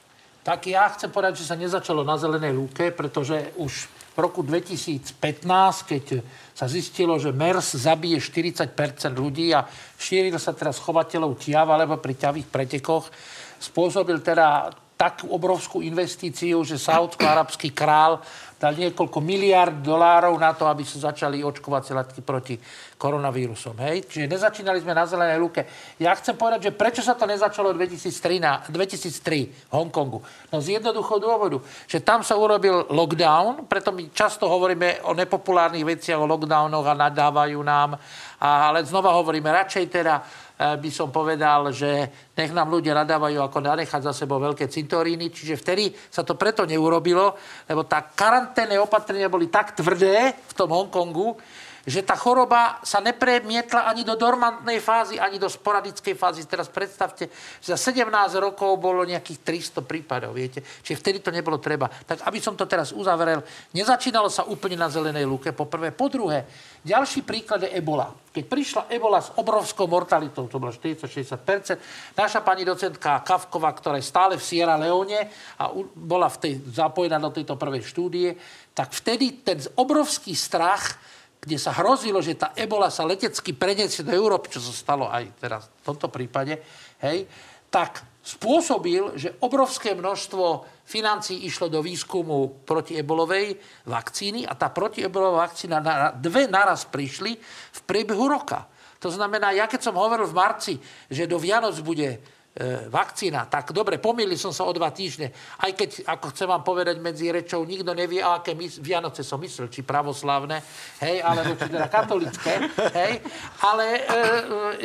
[0.43, 5.15] Tak ja chcem povedať, že sa nezačalo na zelenej lúke, pretože už v roku 2015,
[5.87, 6.19] keď
[6.53, 8.75] sa zistilo, že MERS zabije 40%
[9.15, 9.65] ľudí a
[9.97, 13.09] šíril sa teraz chovateľov tiav alebo pri ťavých pretekoch,
[13.63, 18.23] spôsobil teda takú obrovskú investíciu, že saudsko-arabský král
[18.55, 22.55] dal niekoľko miliard dolárov na to, aby sa začali očkovacie látky proti
[22.95, 23.75] koronavírusom.
[23.83, 24.07] Hej?
[24.07, 25.67] Čiže nezačínali sme na zelenej lúke.
[25.99, 30.23] Ja chcem povedať, že prečo sa to nezačalo v 2003, na, 2003 v Hongkongu?
[30.47, 35.83] No z jednoduchého dôvodu, že tam sa urobil lockdown, preto my často hovoríme o nepopulárnych
[35.83, 37.99] veciach, o lockdownoch a nadávajú nám.
[38.39, 40.23] A, ale znova hovoríme, radšej teda
[40.63, 42.07] by som povedal, že
[42.39, 45.27] nech nám ľudia nadávajú, ako nanechať za sebou veľké cintoríny.
[45.27, 47.35] Čiže vtedy sa to preto neurobilo,
[47.67, 51.35] lebo tá karanténne opatrenia boli tak tvrdé v tom Hongkongu,
[51.83, 56.47] že tá choroba sa nepremietla ani do dormantnej fázy, ani do sporadickej fázy.
[56.47, 57.27] Teraz predstavte,
[57.59, 58.07] že za 17
[58.39, 60.63] rokov bolo nejakých 300 prípadov, viete.
[60.63, 61.91] Čiže vtedy to nebolo treba.
[61.91, 63.43] Tak aby som to teraz uzavrel,
[63.75, 65.91] nezačínalo sa úplne na zelenej lúke, po prvé.
[65.91, 66.47] Po druhé,
[66.87, 68.15] ďalší príklad je ebola.
[68.33, 74.07] Keď prišla ebola s obrovskou mortalitou, to bolo 40-60%, naša pani docentka Kavková, ktorá je
[74.07, 78.33] stále v Sierra Leone a bola v tej, zapojená do tejto prvej štúdie,
[78.73, 80.97] tak vtedy ten obrovský strach
[81.43, 85.35] kde sa hrozilo, že tá ebola sa letecky preniesie do Európy, čo sa stalo aj
[85.43, 86.55] teraz v tomto prípade,
[87.03, 87.27] hej,
[87.67, 95.83] tak spôsobil, že obrovské množstvo financí išlo do výskumu protiebolovej vakcíny a tá protiebolová vakcína
[95.83, 97.35] na, dve naraz prišli
[97.75, 98.63] v priebehu roka.
[99.03, 100.73] To znamená, ja keď som hovoril v marci,
[101.11, 102.23] že do Vianoc bude
[102.93, 105.33] vakcína, tak dobre, pomýlil som sa o dva týždne.
[105.57, 109.73] Aj keď, ako chcem vám povedať medzi rečou, nikto nevie, aké mys- Vianoce som myslel,
[109.73, 110.61] či pravoslavné,
[111.01, 112.61] hej, alebo či teda katolické,
[112.93, 113.13] hej,
[113.65, 114.01] ale e,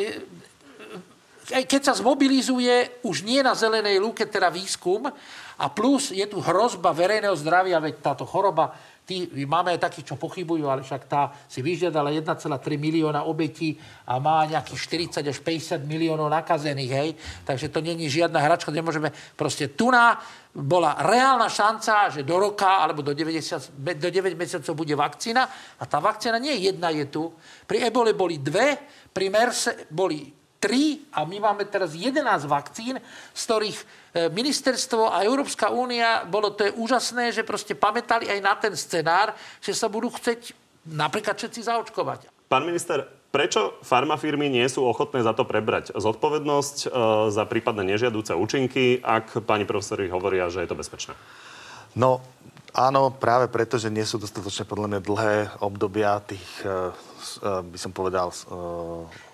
[0.01, 5.05] e, keď sa zmobilizuje už nie na zelenej lúke, teda výskum,
[5.59, 8.73] a plus je tu hrozba verejného zdravia, veď táto choroba
[9.09, 12.45] tí, máme aj takých, čo pochybujú, ale však tá si vyžiadala 1,3
[12.77, 13.73] milióna obetí
[14.05, 17.09] a má nejakých 40 až 50 miliónov nakazených, hej.
[17.41, 20.21] Takže to není žiadna hračka, nemôžeme, proste tu na
[20.53, 25.49] bola reálna šanca, že do roka alebo do, 90, do 9 mesiacov bude vakcína
[25.81, 27.33] a tá vakcína nie jedna je tu.
[27.65, 28.77] Pri ebole boli dve,
[29.09, 32.99] pri MERSE boli tri a my máme teraz 11 vakcín,
[33.31, 33.85] z ktorých e,
[34.29, 39.31] ministerstvo a Európska únia, bolo to je úžasné, že proste pamätali aj na ten scenár,
[39.63, 40.51] že sa budú chceť
[40.83, 42.27] napríklad všetci zaočkovať.
[42.51, 46.87] Pán minister, prečo farmafirmy nie sú ochotné za to prebrať zodpovednosť e,
[47.31, 51.15] za prípadné nežiaduce účinky, ak pani profesori hovoria, že je to bezpečné?
[51.95, 52.19] No,
[52.75, 56.91] áno, práve preto, že nie sú dostatočne podľa mňa dlhé obdobia tých, e,
[57.63, 59.28] by som povedal, do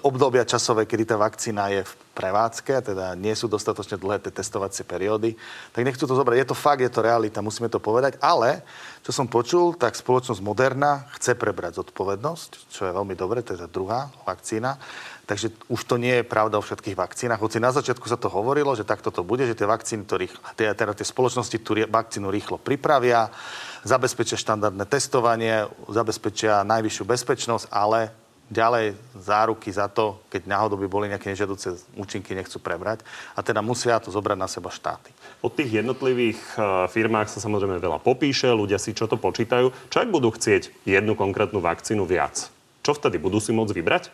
[0.00, 4.88] obdobia časové, kedy tá vakcína je v prevádzke, teda nie sú dostatočne dlhé tie testovacie
[4.88, 5.36] periódy,
[5.76, 6.36] tak nechcú to zobrať.
[6.40, 8.64] Je to fakt, je to realita, musíme to povedať, ale
[9.04, 13.60] čo som počul, tak spoločnosť Moderna chce prebrať zodpovednosť, čo je veľmi dobre, to je
[13.60, 14.80] tá druhá vakcína.
[15.26, 17.42] Takže už to nie je pravda o všetkých vakcínach.
[17.42, 20.70] Hoci na začiatku sa to hovorilo, že takto to bude, že tie vakcíny, ktorých, tie,
[20.70, 23.34] teda tie spoločnosti tú vakcínu rýchlo pripravia,
[23.82, 28.14] zabezpečia štandardné testovanie, zabezpečia najvyššiu bezpečnosť, ale
[28.46, 33.02] ďalej záruky za to, keď náhodou by boli nejaké nežiaduce účinky, nechcú prebrať.
[33.34, 35.10] A teda musia to zobrať na seba štáty.
[35.42, 39.90] O tých jednotlivých e, firmách sa samozrejme veľa popíše, ľudia si čo to počítajú.
[39.90, 42.48] Čo ak budú chcieť jednu konkrétnu vakcínu viac?
[42.86, 43.18] Čo vtedy?
[43.18, 44.04] Budú si môcť vybrať?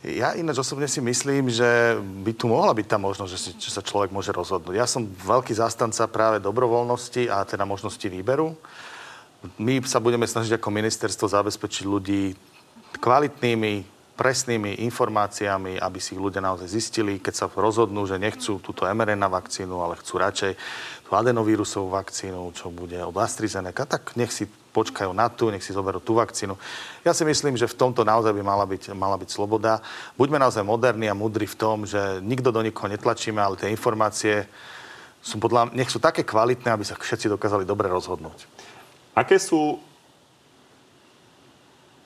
[0.00, 3.68] Ja ináč osobne si myslím, že by tu mohla byť tá možnosť, že, si, že
[3.68, 4.72] sa človek môže rozhodnúť.
[4.72, 8.56] Ja som veľký zastanca práve dobrovoľnosti a teda možnosti výberu.
[9.56, 12.36] My sa budeme snažiť ako ministerstvo zabezpečiť ľudí
[13.00, 18.84] kvalitnými, presnými informáciami, aby si ich ľudia naozaj zistili, keď sa rozhodnú, že nechcú túto
[18.84, 20.52] mRNA vakcínu, ale chcú radšej
[21.08, 24.44] tú adenovírusovú vakcínu, čo bude od AstraZeneca, tak nech si
[24.76, 26.52] počkajú na tú, nech si zoberú tú vakcínu.
[27.00, 29.80] Ja si myslím, že v tomto naozaj by mala byť, mala byť sloboda.
[30.20, 34.44] Buďme naozaj moderní a mudrí v tom, že nikto do nikoho netlačíme, ale tie informácie
[35.24, 38.59] sú podľa, nech sú také kvalitné, aby sa všetci dokázali dobre rozhodnúť.
[39.14, 39.82] Aké sú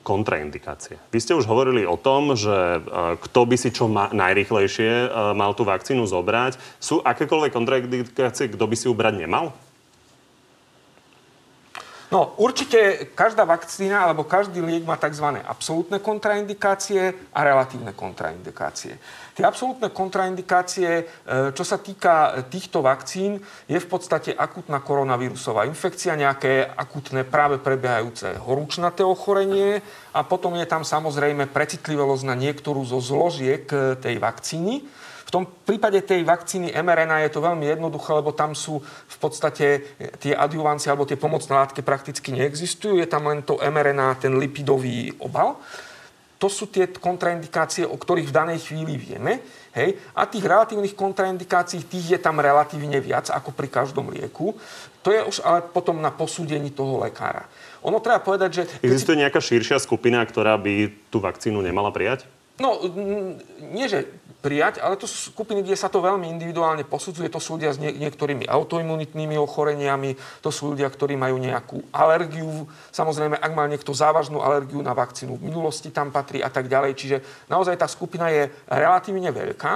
[0.05, 1.01] kontraindikácie.
[1.09, 2.79] Vy ste už hovorili o tom, že e,
[3.17, 6.61] kto by si čo ma, najrychlejšie e, mal tú vakcínu zobrať.
[6.77, 9.49] Sú akékoľvek kontraindikácie, kto by si ju brať nemal?
[12.15, 15.35] No, určite každá vakcína alebo každý liek má tzv.
[15.43, 18.95] absolútne kontraindikácie a relatívne kontraindikácie.
[19.35, 21.03] Tie absolútne kontraindikácie, e,
[21.51, 28.39] čo sa týka týchto vakcín, je v podstate akutná koronavírusová infekcia, nejaké akutné práve prebiehajúce
[28.47, 29.83] horúčnaté ochorenie
[30.15, 34.87] a potom je tam samozrejme precitlivosť na niektorú zo zložiek e, tej vakcíny.
[35.25, 39.97] V tom prípade tej vakcíny mRNA je to veľmi jednoduché, lebo tam sú v podstate
[40.21, 43.01] tie adjuvancie alebo tie pomocné látky prakticky neexistujú.
[43.01, 45.57] Je tam len to mRNA, ten lipidový obal.
[46.37, 49.41] To sú tie kontraindikácie, o ktorých v danej chvíli vieme.
[49.73, 49.97] Hej?
[50.13, 54.53] A tých relatívnych kontraindikácií, tých je tam relatívne viac ako pri každom lieku.
[55.01, 57.49] To je už ale potom na posúdení toho lekára.
[57.81, 58.63] Ono treba povedať, že...
[58.85, 62.29] Existuje nejaká širšia skupina, ktorá by tú vakcínu nemala prijať?
[62.55, 62.79] No,
[63.71, 64.07] nie, že
[64.45, 67.33] prijať, ale to sú skupiny, kde sa to veľmi individuálne posudzuje.
[67.33, 70.13] To sú ľudia s nie, niektorými autoimunitnými ochoreniami,
[70.45, 72.69] to sú ľudia, ktorí majú nejakú alergiu.
[72.93, 76.93] Samozrejme, ak mal niekto závažnú alergiu na vakcínu v minulosti, tam patrí a tak ďalej.
[76.93, 77.17] Čiže
[77.49, 79.73] naozaj tá skupina je relatívne veľká.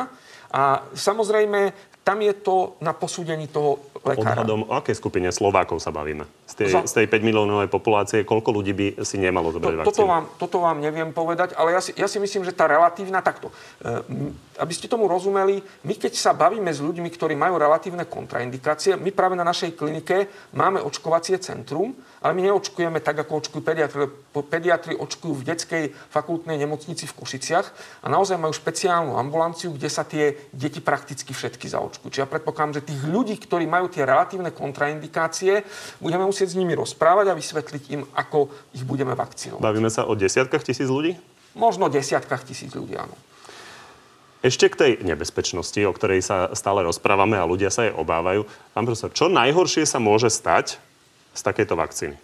[0.54, 1.74] A samozrejme,
[2.06, 4.46] tam je to na posúdení toho lekára.
[4.46, 6.39] Odhadom, o akej skupine Slovákov sa bavíme?
[6.50, 6.82] Z tej, Za...
[6.90, 10.58] z tej 5 miliónovej populácie, koľko ľudí by si nemalo zobrať to, toto, vám, toto
[10.66, 13.54] vám neviem povedať, ale ja si, ja si myslím, že tá relatívna takto.
[13.86, 18.98] E, aby ste tomu rozumeli, my keď sa bavíme s ľuďmi, ktorí majú relatívne kontraindikácie,
[18.98, 20.26] my práve na našej klinike
[20.58, 24.12] máme očkovacie centrum, ale my neočkujeme tak, ako očkujú pediatri.
[24.40, 27.68] Pediatri očkujú v detskej fakultnej nemocnici v Košiciach
[28.04, 32.12] a naozaj majú špeciálnu ambulanciu, kde sa tie deti prakticky všetky zaočkujú.
[32.12, 35.64] Čiže ja predpokladám, že tých ľudí, ktorí majú tie relatívne kontraindikácie,
[36.00, 39.60] budeme musieť s nimi rozprávať a vysvetliť im, ako ich budeme vakcinovať.
[39.60, 41.18] Bavíme sa o desiatkách tisíc ľudí?
[41.58, 43.18] Možno desiatkách tisíc ľudí, áno.
[44.40, 48.48] Ešte k tej nebezpečnosti, o ktorej sa stále rozprávame a ľudia sa jej obávajú.
[48.72, 50.80] Pán profesor, čo najhoršie sa môže stať
[51.36, 52.16] z takejto vakcíny?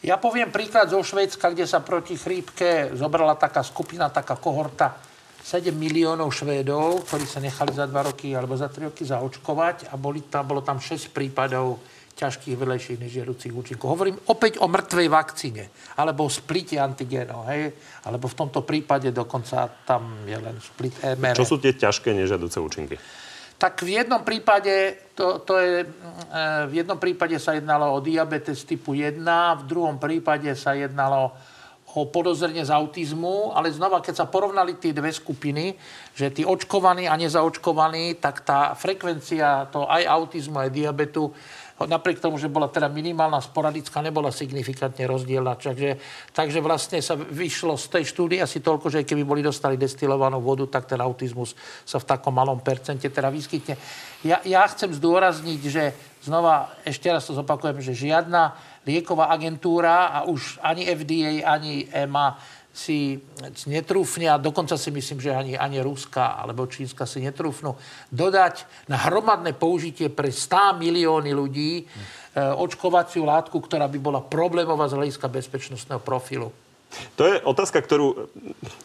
[0.00, 4.96] Ja poviem príklad zo Švédska, kde sa proti chrípke zobrala taká skupina, taká kohorta
[5.44, 10.00] 7 miliónov Švédov, ktorí sa nechali za 2 roky alebo za 3 roky zaočkovať a
[10.00, 11.84] boli tam, bolo tam 6 prípadov
[12.20, 13.96] ťažkých vedlejších nežiaducich účinkov.
[13.96, 15.64] Hovorím opäť o mŕtvej vakcíne,
[15.96, 17.72] alebo o splite antigénov, hej?
[18.04, 21.32] Alebo v tomto prípade dokonca tam je len split MR.
[21.32, 23.00] Čo sú tie ťažké nežiaduce účinky?
[23.60, 25.86] Tak v jednom prípade, to, to je, e,
[26.68, 31.36] v jednom prípade sa jednalo o diabetes typu 1, v druhom prípade sa jednalo
[31.94, 35.74] o podozrenie z autizmu, ale znova, keď sa porovnali tie dve skupiny,
[36.14, 41.34] že tí očkovaní a nezaočkovaní, tak tá frekvencia to aj autizmu, aj diabetu
[41.88, 45.56] napriek tomu, že bola teda minimálna sporadická, nebola signifikantne rozdielna.
[45.56, 45.96] Takže,
[46.36, 50.68] takže vlastne sa vyšlo z tej štúdie asi toľko, že keby boli dostali destilovanú vodu,
[50.68, 51.56] tak ten autizmus
[51.88, 53.80] sa v takom malom percente teda vyskytne.
[54.20, 58.52] Ja, ja chcem zdôrazniť, že znova, ešte raz to zopakujem, že žiadna
[58.84, 62.36] lieková agentúra a už ani FDA, ani EMA
[62.70, 63.18] si
[63.66, 67.74] netrúfne, a dokonca si myslím, že ani, ani Ruska alebo Čínska si netrúfnú,
[68.14, 71.84] dodať na hromadné použitie pre 100 milióny ľudí e,
[72.38, 76.54] očkovaciu látku, ktorá by bola problémová z hľadiska bezpečnostného profilu.
[77.18, 78.30] To je otázka, ktorú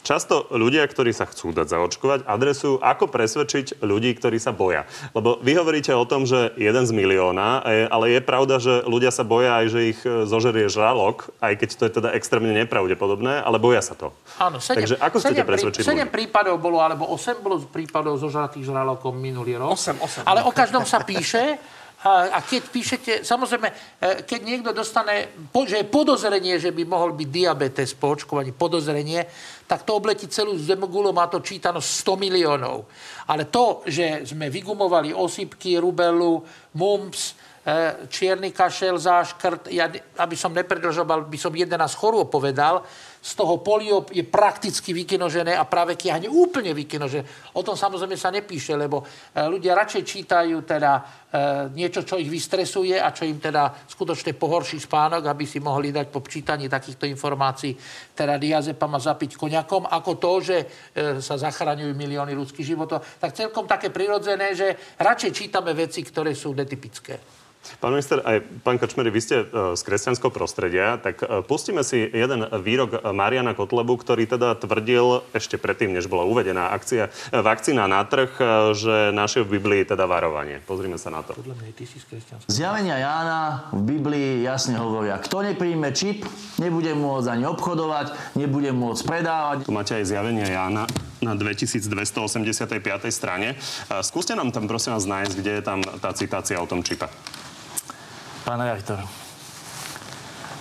[0.06, 4.86] často ľudia, ktorí sa chcú dať zaočkovať, adresujú, ako presvedčiť ľudí, ktorí sa boja.
[5.18, 9.10] Lebo vy hovoríte o tom, že jeden z milióna, e, ale je pravda, že ľudia
[9.10, 13.42] sa boja aj, že ich e, zožerie žralok, aj keď to je teda extrémne nepravdepodobné,
[13.42, 14.14] ale boja sa to.
[14.38, 16.14] Áno, 7, Takže ako chcete presvedčiť 7 ľudí?
[16.14, 19.74] prípadov bolo, alebo 8 bolo prípadov zožratých žralokov minulý rok.
[19.74, 20.30] 8, 8.
[20.30, 21.58] Ale o každom sa píše
[22.06, 23.76] a, keď píšete, samozrejme, e,
[24.30, 25.34] keď niekto dostane,
[25.66, 29.26] že je podozrenie, že by mohol byť diabetes po očkovaní, podozrenie,
[29.66, 32.86] tak to obletí celú zemogulu, má to čítano 100 miliónov.
[33.26, 36.46] Ale to, že sme vygumovali osypky, rubelu,
[36.78, 37.34] mumps,
[37.66, 39.90] e, čierny kašel, záškrt, ja,
[40.22, 42.86] aby som nepredlžoval, by som 11 chorôb povedal,
[43.26, 47.26] z toho polio je prakticky vykinožené a práve kiahne úplne vykinožené.
[47.58, 49.06] O tom samozrejme sa nepíše, lebo e,
[49.50, 51.02] ľudia radšej čítajú teda e,
[51.74, 56.14] niečo, čo ich vystresuje a čo im teda skutočne pohorší spánok, aby si mohli dať
[56.14, 57.74] po čítaní takýchto informácií
[58.14, 60.66] teda diazepam a zapiť koňakom, ako to, že e,
[61.18, 63.02] sa zachraňujú milióny ľudských životov.
[63.18, 67.45] Tak celkom také prirodzené, že radšej čítame veci, ktoré sú netypické.
[67.82, 69.46] Pán minister, aj pán Kačmery, vy ste e,
[69.78, 75.58] z kresťanského prostredia, tak e, pustíme si jeden výrok Mariana Kotlebu, ktorý teda tvrdil ešte
[75.58, 78.32] predtým, než bola uvedená akcia, e, vakcína na trh,
[78.74, 80.62] že našiel v Biblii teda varovanie.
[80.64, 81.38] Pozrime sa na to.
[82.50, 86.26] Zjavenia Jána v Biblii jasne hovoria, kto nepríjme čip,
[86.58, 89.58] nebude môcť ani obchodovať, nebude môcť predávať.
[89.66, 90.86] Tu máte aj zjavenia Jána
[91.26, 93.10] na 2285.
[93.10, 93.58] strane.
[94.06, 97.10] Skúste nám tam prosím vás nájsť, kde je tam tá citácia o tom čipe.
[98.46, 99.02] Pán redaktor,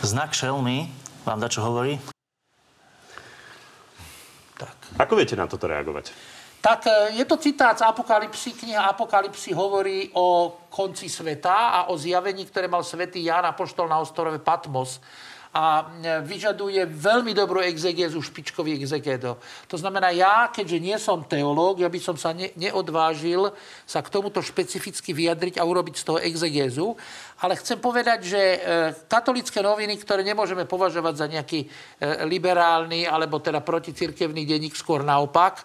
[0.01, 0.89] znak šelmy
[1.29, 2.01] vám da čo hovorí?
[4.57, 4.97] Tak.
[4.97, 6.17] Ako viete na toto reagovať?
[6.65, 8.57] Tak e, je to citát z Apokalipsy.
[8.57, 14.01] Kniha Apokalipsy hovorí o konci sveta a o zjavení, ktoré mal svätý Ján Apoštol na
[14.01, 15.05] ostrove Patmos
[15.55, 19.39] a e, vyžaduje veľmi dobrú exegézu, špičkový exegédo.
[19.71, 23.55] To znamená, ja, keďže nie som teológ, ja by som sa ne, neodvážil
[23.87, 26.99] sa k tomuto špecificky vyjadriť a urobiť z toho exegézu,
[27.39, 28.59] ale chcem povedať, že e,
[29.07, 31.69] katolické noviny, ktoré nemôžeme považovať za nejaký e,
[32.27, 35.63] liberálny alebo teda proticirkevný denník, skôr naopak,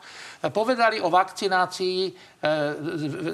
[0.48, 2.12] povedali o vakcinácii, e,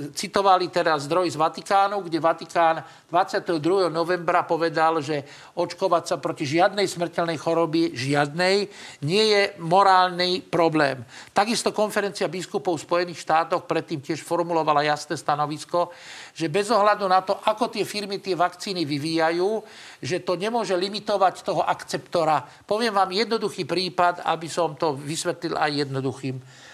[0.09, 2.81] citovali teda zdroj z Vatikánu, kde Vatikán
[3.13, 3.93] 22.
[3.93, 5.21] novembra povedal, že
[5.53, 8.65] očkovať sa proti žiadnej smrteľnej choroby, žiadnej,
[9.05, 11.05] nie je morálny problém.
[11.29, 15.93] Takisto konferencia biskupov Spojených štátoch predtým tiež formulovala jasné stanovisko,
[16.33, 19.61] že bez ohľadu na to, ako tie firmy tie vakcíny vyvíjajú,
[20.01, 22.41] že to nemôže limitovať toho akceptora.
[22.65, 26.64] Poviem vám jednoduchý prípad, aby som to vysvetlil aj jednoduchým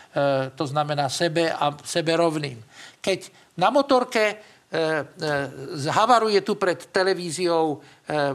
[0.56, 2.60] to znamená sebe a sebe rovným.
[3.00, 4.44] Keď na motorke
[5.76, 7.80] zhavaruje tu pred televíziou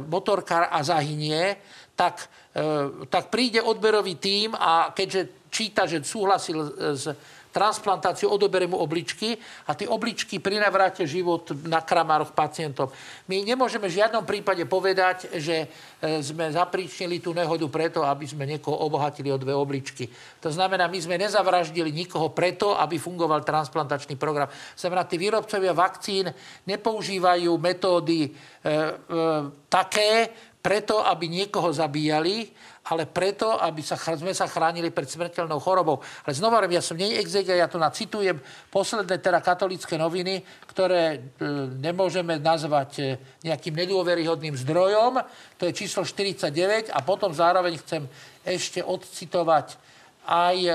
[0.09, 1.57] motorkár a zahynie,
[1.97, 2.29] tak,
[3.09, 7.09] tak príde odberový tím a keďže číta, že súhlasil s
[7.57, 12.93] transplantáciu, odoberie mu obličky a tie obličky prinavráte život na kramároch pacientom.
[13.25, 18.45] My nemôžeme v žiadnom prípade povedať, že e, sme zapríčnili tú nehodu preto, aby sme
[18.45, 20.05] niekoho obohatili o dve obličky.
[20.45, 24.53] To znamená, my sme nezavraždili nikoho preto, aby fungoval transplantačný program.
[24.77, 26.29] Znamená, tí výrobcovia vakcín
[26.69, 28.77] nepoužívajú metódy e, e,
[29.73, 30.29] také,
[30.67, 32.51] preto, aby niekoho zabíjali,
[32.91, 36.03] ale preto, aby sa, sme sa chránili pred smrteľnou chorobou.
[36.27, 38.35] Ale znova, ja som nie exega, ja tu nacitujem
[38.75, 41.19] posledné teda katolické noviny, ktoré e,
[41.79, 43.03] nemôžeme nazvať e,
[43.47, 45.23] nejakým nedôveryhodným zdrojom.
[45.55, 48.03] To je číslo 49 a potom zároveň chcem
[48.43, 49.79] ešte odcitovať
[50.27, 50.71] aj e,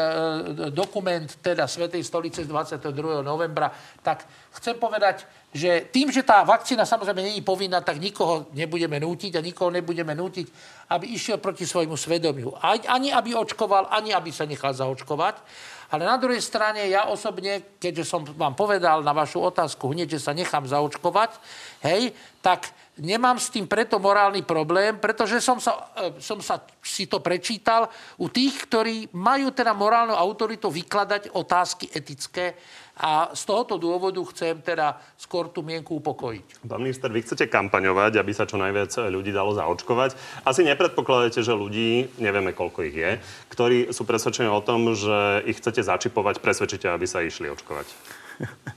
[0.72, 3.20] dokument teda Svetej stolice z 22.
[3.20, 3.68] novembra,
[4.00, 4.24] tak
[4.56, 9.44] chcem povedať, že tým, že tá vakcína samozrejme není povinná, tak nikoho nebudeme nútiť a
[9.44, 10.48] nikoho nebudeme nútiť,
[10.96, 12.56] aby išiel proti svojmu svedomiu.
[12.64, 15.44] Ani aby očkoval, ani aby sa nechal zaočkovať.
[15.92, 20.24] Ale na druhej strane ja osobne, keďže som vám povedal na vašu otázku hneď, že
[20.24, 21.36] sa nechám zaočkovať,
[21.84, 27.12] hej, tak nemám s tým preto morálny problém, pretože som sa, e, som sa si
[27.12, 32.56] to prečítal u tých, ktorí majú teda morálnu autoritu vykladať otázky etické
[33.02, 36.62] a z tohoto dôvodu chcem teda skôr tú mienku upokojiť.
[36.70, 40.14] Pán minister, vy chcete kampaňovať, aby sa čo najviac ľudí dalo zaočkovať.
[40.46, 43.12] Asi nepredpokladáte, že ľudí, nevieme koľko ich je,
[43.50, 47.90] ktorí sú presvedčení o tom, že ich chcete začipovať, presvedčíte, aby sa išli očkovať.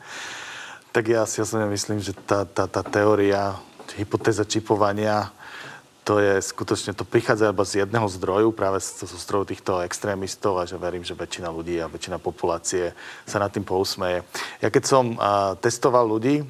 [0.97, 3.61] tak ja si osobne myslím, že tá, tá, tá teória,
[4.01, 5.29] hypotéza čipovania
[6.05, 10.69] to je skutočne, to prichádza iba z jedného zdroju, práve zo zdroju týchto extrémistov a
[10.69, 12.93] že verím, že väčšina ľudí a väčšina populácie
[13.25, 14.21] sa nad tým pousmeje.
[14.61, 16.45] Ja keď som uh, testoval ľudí,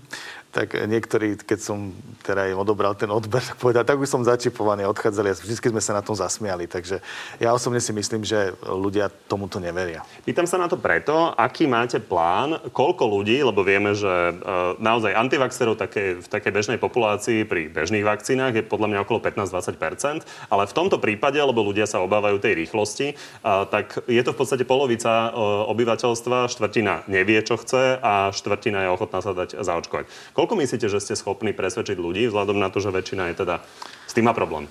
[0.54, 1.90] tak niektorí, keď som
[2.22, 5.82] teda im odobral ten odber, tak povedal, tak už som začipovaný, odchádzali a vždy sme
[5.82, 6.70] sa na tom zasmiali.
[6.70, 7.02] Takže
[7.42, 10.06] ja osobne si myslím, že ľudia tomuto neveria.
[10.22, 14.32] Pýtam sa na to preto, aký máte plán, koľko ľudí, lebo vieme, že e,
[14.78, 20.22] naozaj antivaxerov také, v takej bežnej populácii pri bežných vakcínach je podľa mňa okolo 15-20%,
[20.54, 24.38] ale v tomto prípade, lebo ľudia sa obávajú tej rýchlosti, e, tak je to v
[24.38, 25.40] podstate polovica e,
[25.74, 30.04] obyvateľstva, štvrtina nevie, čo chce a štvrtina je ochotná sa dať zaočkovať.
[30.36, 33.64] Koľko myslíte, že ste schopní presvedčiť ľudí, vzhľadom na to, že väčšina je teda
[34.04, 34.68] s tým má problém?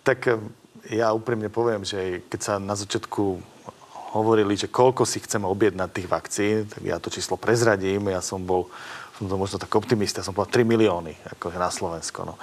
[0.00, 0.40] Tak eh,
[0.88, 3.44] ja úprimne poviem, že keď sa na začiatku
[4.16, 8.12] hovorili, že koľko si chceme objednať tých vakcín, tak ja to číslo prezradím.
[8.12, 8.68] Ja som bol,
[9.16, 12.28] som to možno tak optimista, som povedal 3 milióny akože na Slovensko.
[12.28, 12.34] No.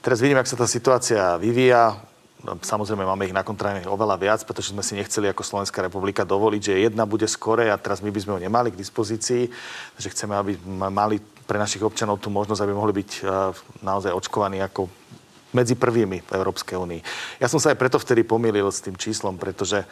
[0.00, 2.11] Teraz vidím, ak sa tá situácia vyvíja.
[2.42, 6.82] Samozrejme, máme ich nakontrajných oveľa viac, pretože sme si nechceli ako Slovenská republika dovoliť, že
[6.90, 9.46] jedna bude skore a teraz my by sme ho nemali k dispozícii.
[9.94, 10.58] Takže chceme, aby
[10.90, 13.20] mali pre našich občanov tú možnosť, aby mohli byť e,
[13.86, 14.90] naozaj očkovaní ako
[15.54, 17.00] medzi prvými v Európskej únii.
[17.38, 19.86] Ja som sa aj preto vtedy pomýlil s tým číslom, pretože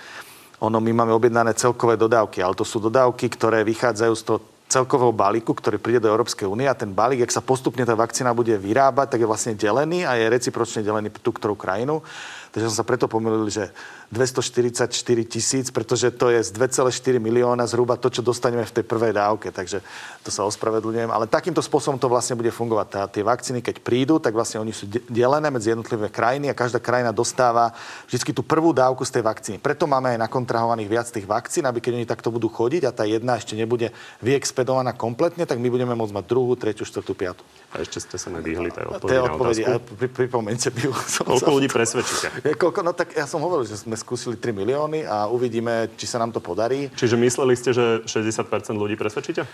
[0.59, 4.39] ono, my máme objednané celkové dodávky, ale to sú dodávky, ktoré vychádzajú z toho
[4.71, 8.31] celkového balíku, ktorý príde do Európskej únie a ten balík, ak sa postupne tá vakcína
[8.31, 12.07] bude vyrábať, tak je vlastne delený a je recipročne delený tú ktorú krajinu.
[12.51, 13.71] Takže som sa preto pomýlil, že
[14.11, 14.91] 244
[15.23, 19.55] tisíc, pretože to je z 2,4 milióna zhruba to, čo dostaneme v tej prvej dávke.
[19.55, 19.87] Takže
[20.27, 21.15] to sa ospravedlňujem.
[21.15, 22.87] Ale takýmto spôsobom to vlastne bude fungovať.
[22.91, 26.83] Tá, tie vakcíny, keď prídu, tak vlastne oni sú delené medzi jednotlivé krajiny a každá
[26.83, 27.71] krajina dostáva
[28.11, 29.57] vždy tú prvú dávku z tej vakcíny.
[29.63, 33.07] Preto máme aj nakontrahovaných viac tých vakcín, aby keď oni takto budú chodiť a tá
[33.07, 33.95] jedna ešte nebude
[34.27, 37.47] vyexpedovaná kompletne, tak my budeme môcť mať druhú, tretiu, štvrtú, piatu.
[37.71, 39.63] A ešte ste sa nedýhli tej odpovedi na odpovedi,
[39.95, 40.81] pri, pripomeňte by
[41.31, 42.43] Koľko ľudí presvedčíte?
[42.61, 46.17] Koľko, no tak ja som hovoril, že sme skúsili 3 milióny a uvidíme, či sa
[46.17, 46.89] nám to podarí.
[46.97, 49.45] Čiže mysleli ste, že 60% ľudí presvedčíte?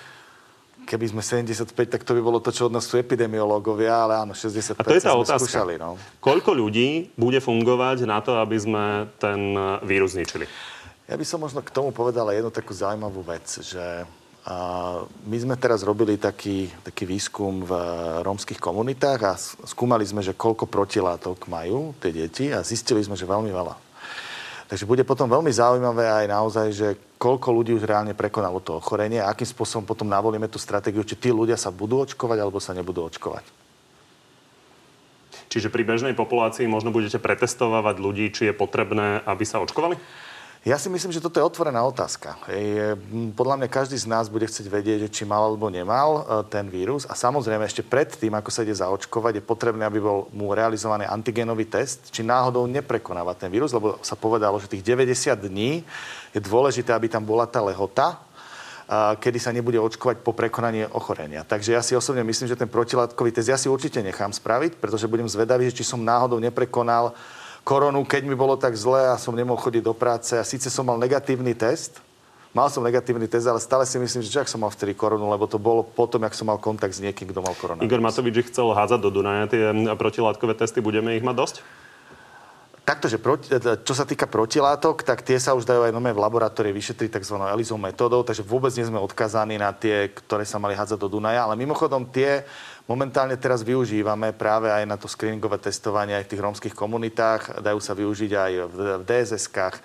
[0.86, 4.38] Keby sme 75, tak to by bolo to, čo od nás sú epidemiológovia, ale áno,
[4.38, 5.42] 60% A to je tá otázka.
[5.42, 5.74] skúšali.
[5.82, 5.98] No.
[6.22, 10.46] Koľko ľudí bude fungovať na to, aby sme ten vírus zničili?
[11.10, 14.06] Ja by som možno k tomu povedala jednu takú zaujímavú vec, že
[14.46, 14.56] a
[15.26, 17.72] my sme teraz robili taký, taký výskum v
[18.22, 19.34] rómskych komunitách a
[19.66, 23.85] skúmali sme, že koľko protilátok majú tie deti a zistili sme, že veľmi veľa.
[24.66, 26.88] Takže bude potom veľmi zaujímavé aj naozaj, že
[27.22, 31.14] koľko ľudí už reálne prekonalo to ochorenie a akým spôsobom potom navolíme tú stratégiu, či
[31.14, 33.46] tí ľudia sa budú očkovať alebo sa nebudú očkovať.
[35.46, 39.94] Čiže pri bežnej populácii možno budete pretestovať ľudí, či je potrebné, aby sa očkovali?
[40.66, 42.42] Ja si myslím, že toto je otvorená otázka.
[43.38, 47.06] Podľa mňa každý z nás bude chcieť vedieť, či mal alebo nemal e, ten vírus.
[47.06, 51.06] A samozrejme, ešte pred tým, ako sa ide zaočkovať, je potrebné, aby bol mu realizovaný
[51.06, 55.86] antigenový test, či náhodou neprekonáva ten vírus, lebo sa povedalo, že tých 90 dní
[56.34, 58.26] je dôležité, aby tam bola tá lehota
[59.18, 61.42] kedy sa nebude očkovať po prekonaní ochorenia.
[61.42, 65.10] Takže ja si osobne myslím, že ten protilátkový test ja si určite nechám spraviť, pretože
[65.10, 67.10] budem zvedavý, či som náhodou neprekonal
[67.66, 70.38] koronu, keď mi bolo tak zle a som nemohol chodiť do práce.
[70.38, 71.98] A síce som mal negatívny test,
[72.56, 75.44] Mal som negatívny test, ale stále si myslím, že čak som mal vtedy koronu, lebo
[75.44, 77.84] to bolo potom, ak som mal kontakt s niekým, kto mal koronu.
[77.84, 80.80] Igor Matovič chcel hádzať do Dunaja tie protilátkové testy.
[80.80, 81.56] Budeme ich mať dosť?
[82.86, 86.22] Takto, že proti, e, čo sa týka protilátok, tak tie sa už dajú aj v
[86.22, 87.34] laboratórii vyšetriť tzv.
[87.34, 91.42] ELISO metódou, takže vôbec nie sme odkazaní na tie, ktoré sa mali hádzať do Dunaja,
[91.42, 92.46] ale mimochodom tie
[92.86, 97.82] momentálne teraz využívame práve aj na to screeningové testovanie aj v tých rómskych komunitách, dajú
[97.82, 99.76] sa využiť aj v, v DSS-kách,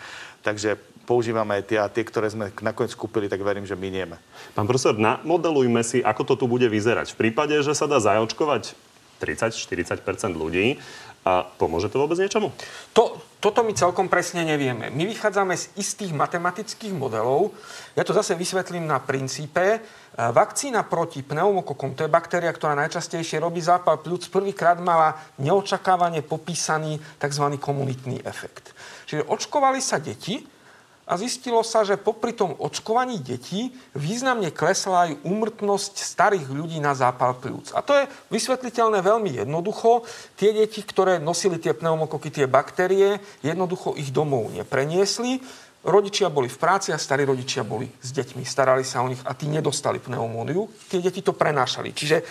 [0.45, 0.77] takže
[1.09, 4.21] používame aj tie a tie, ktoré sme nakoniec kúpili, tak verím, že minieme.
[4.53, 7.17] Pán profesor, namodelujme si, ako to tu bude vyzerať.
[7.17, 8.77] V prípade, že sa dá zaočkovať
[9.17, 10.77] 30-40% ľudí,
[11.21, 12.49] a pomôže to vôbec niečomu?
[12.97, 14.89] To, toto my celkom presne nevieme.
[14.89, 17.53] My vychádzame z istých matematických modelov.
[17.93, 19.77] Ja to zase vysvetlím na princípe.
[19.77, 19.79] E,
[20.17, 26.97] vakcína proti pneumokokom, to je baktéria, ktorá najčastejšie robí zápal pľúc, prvýkrát mala neočakávane popísaný
[27.21, 27.45] tzv.
[27.61, 28.73] komunitný efekt.
[29.05, 30.41] Čiže očkovali sa deti,
[31.11, 36.95] a zistilo sa, že popri tom očkovaní detí významne klesla aj úmrtnosť starých ľudí na
[36.95, 37.75] zápal pľúc.
[37.75, 40.07] A to je vysvetliteľné veľmi jednoducho.
[40.39, 45.43] Tie deti, ktoré nosili tie pneumokoky, tie baktérie, jednoducho ich domov nepreniesli.
[45.83, 48.47] Rodičia boli v práci a starí rodičia boli s deťmi.
[48.47, 50.71] Starali sa o nich a tí nedostali pneumóniu.
[50.87, 51.91] Tie deti to prenášali.
[51.91, 52.23] Čiže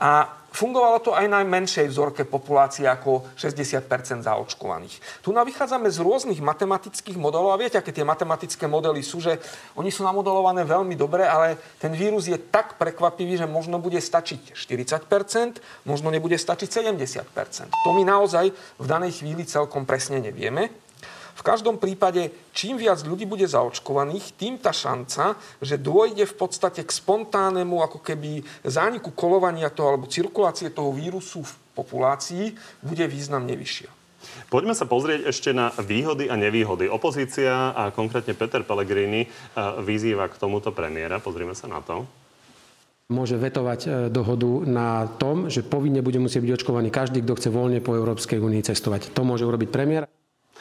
[0.00, 5.22] a Fungovalo to aj na menšej vzorke populácie ako 60% zaočkovaných.
[5.22, 9.38] Tu vychádzame z rôznych matematických modelov a viete, aké tie matematické modely sú, že
[9.78, 14.58] oni sú namodelované veľmi dobre, ale ten vírus je tak prekvapivý, že možno bude stačiť
[14.58, 17.30] 40% možno nebude stačiť 70%
[17.70, 18.50] To my naozaj
[18.82, 20.89] v danej chvíli celkom presne nevieme.
[21.34, 26.82] V každom prípade, čím viac ľudí bude zaočkovaných, tým tá šanca, že dôjde v podstate
[26.84, 32.52] k spontánnemu ako keby zániku kolovania toho alebo cirkulácie toho vírusu v populácii,
[32.84, 33.90] bude významne vyššia.
[34.52, 36.92] Poďme sa pozrieť ešte na výhody a nevýhody.
[36.92, 39.30] Opozícia a konkrétne Peter Pellegrini eh,
[39.80, 41.22] vyzýva k tomuto premiéra.
[41.22, 42.04] Pozrieme sa na to
[43.10, 47.50] môže vetovať eh, dohodu na tom, že povinne bude musieť byť očkovaný každý, kto chce
[47.50, 49.10] voľne po Európskej únii cestovať.
[49.12, 50.06] To môže urobiť premiér.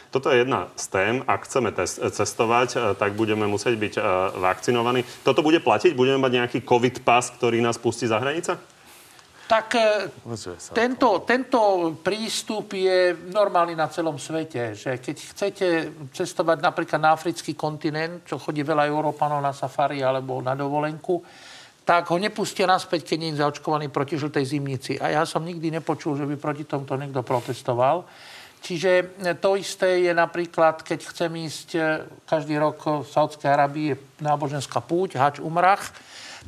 [0.10, 1.14] Toto je jedna z tém.
[1.30, 1.70] Ak chceme
[2.10, 4.04] cestovať, eh, tak budeme musieť byť eh,
[4.42, 5.06] vakcinovaní.
[5.22, 5.94] Toto bude platiť?
[5.94, 8.58] Budeme mať nejaký COVID pas, ktorý nás pustí za hranice?
[9.46, 10.10] Tak eh,
[10.74, 11.62] tento, tento
[12.02, 15.68] prístup je normálny na celom svete, že keď chcete
[16.10, 21.22] cestovať napríklad na africký kontinent, čo chodí veľa Európanov na safari alebo na dovolenku,
[21.86, 24.94] tak ho nepustia naspäť, keď nie je zaočkovaný proti žltej zimnici.
[25.02, 28.06] A ja som nikdy nepočul, že by proti tomto niekto protestoval.
[28.60, 28.92] Čiže
[29.24, 31.82] e, to isté je napríklad, keď chcem ísť e,
[32.28, 35.96] každý rok v Saudskej Arabii náboženská púť, hač umrach,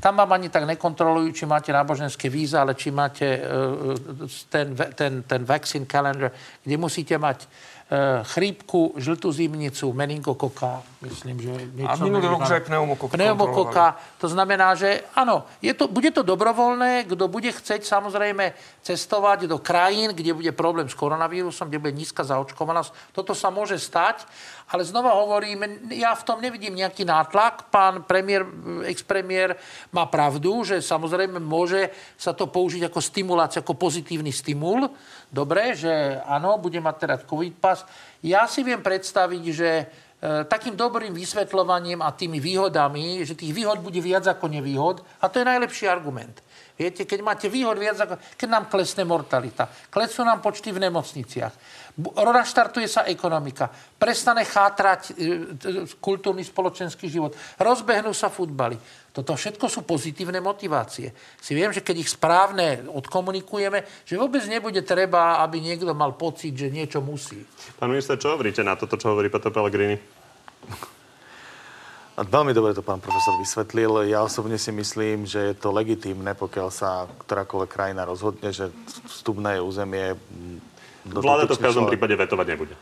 [0.01, 3.93] tam vám ani tak nekontrolujú, či máte náboženské víza, ale či máte uh,
[4.49, 6.33] ten, ten, ten vaccine calendar,
[6.63, 7.45] kde musíte mať
[8.23, 11.91] chrípku, žltú zimnicu, meningokoka, myslím, že niečo...
[11.91, 13.19] A minulý rok, že aj pneumokoka.
[13.19, 13.85] Pneumokoka.
[14.23, 19.59] To znamená, že áno, je to, bude to dobrovoľné, kto bude chceť samozrejme cestovať do
[19.59, 23.11] krajín, kde bude problém s koronavírusom, kde bude nízka zaočkovanosť.
[23.11, 24.23] Toto sa môže stať,
[24.71, 27.67] ale znova hovorím, ja v tom nevidím nejaký nátlak.
[27.75, 28.47] Pán premiér,
[28.87, 29.59] ex-premiér
[29.91, 34.87] má pravdu, že samozrejme môže sa to použiť ako stimulácia, ako pozitívny stimul.
[35.31, 37.87] Dobre, že áno, bude mať teda COVID pas.
[38.19, 39.69] Ja si viem predstaviť, že
[40.21, 45.01] E, takým dobrým vysvetľovaním a tými výhodami, že tých výhod bude viac ako nevýhod.
[45.17, 46.45] A to je najlepší argument.
[46.77, 48.21] Viete, keď máte výhod viac ako...
[48.37, 51.53] Keď nám klesne mortalita, klesnú nám počty v nemocniciach,
[52.13, 55.11] naštartuje sa ekonomika, prestane chátrať e,
[55.97, 58.77] kultúrny spoločenský život, rozbehnú sa futbaly.
[59.11, 61.11] Toto všetko sú pozitívne motivácie.
[61.35, 66.55] Si viem, že keď ich správne odkomunikujeme, že vôbec nebude treba, aby niekto mal pocit,
[66.55, 67.43] že niečo musí.
[67.75, 69.99] Pán minister, čo hovoríte na toto, čo hovorí Petr Pellegrini?
[72.21, 74.07] Veľmi dobre to pán profesor vysvetlil.
[74.07, 78.71] Ja osobne si myslím, že je to legitímne, pokiaľ sa ktorákoľvek krajina rozhodne, že
[79.11, 80.15] vstup na jej územie...
[81.03, 81.99] Vláda to v každom človek...
[81.99, 82.75] prípade vetovať nebude.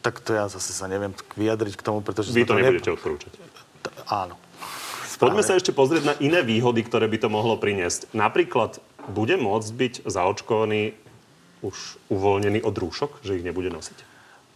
[0.00, 2.32] Tak to ja zase sa neviem vyjadriť k tomu, pretože...
[2.32, 2.96] Vy to nebudete ne...
[2.96, 3.32] odporúčať.
[4.08, 4.40] Áno.
[5.20, 8.08] Poďme sa ešte pozrieť na iné výhody, ktoré by to mohlo priniesť.
[8.16, 8.80] Napríklad,
[9.12, 10.96] bude môcť byť zaočkovaný
[11.60, 14.08] už uvoľnený od rúšok, že ich nebude nosiť?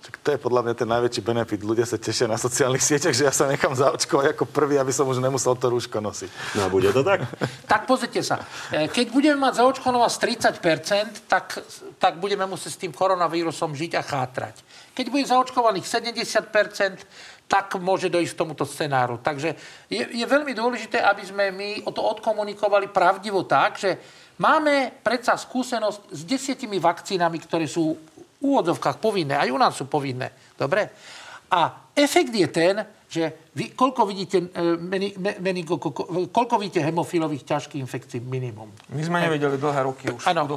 [0.04, 1.60] To je podľa mňa ten najväčší benefit.
[1.64, 5.08] Ľudia sa tešia na sociálnych sieťach, že ja sa nechám zaočkovať ako prvý, aby som
[5.08, 6.56] už nemusel to rúško nosiť.
[6.60, 7.24] No a bude to tak?
[7.74, 8.44] Tak pozrite sa.
[8.70, 10.16] E, keď budeme mať zaočkovanosť
[10.60, 11.60] 30%, tak,
[11.96, 14.60] tak budeme musieť s tým koronavírusom žiť a chátrať.
[14.94, 19.20] Keď bude zaočkovaných 70%, tak môže dojsť k tomuto scenáru.
[19.20, 19.54] Takže
[19.86, 24.00] je, je veľmi dôležité, aby sme my o to odkomunikovali pravdivo tak, že
[24.40, 28.00] máme predsa skúsenosť s desiatimi vakcínami, ktoré sú v
[28.40, 29.36] úvodzovkách povinné.
[29.36, 30.32] Aj u nás sú povinné.
[30.56, 30.88] Dobre?
[31.52, 32.74] A efekt je ten,
[33.14, 35.78] že vy, koľko vidíte, e, meni, meningo,
[36.26, 38.74] koľko vidíte hemofilových ťažkých infekcií minimum?
[38.90, 40.26] My sme nevedeli dlhé roky už.
[40.26, 40.50] Áno,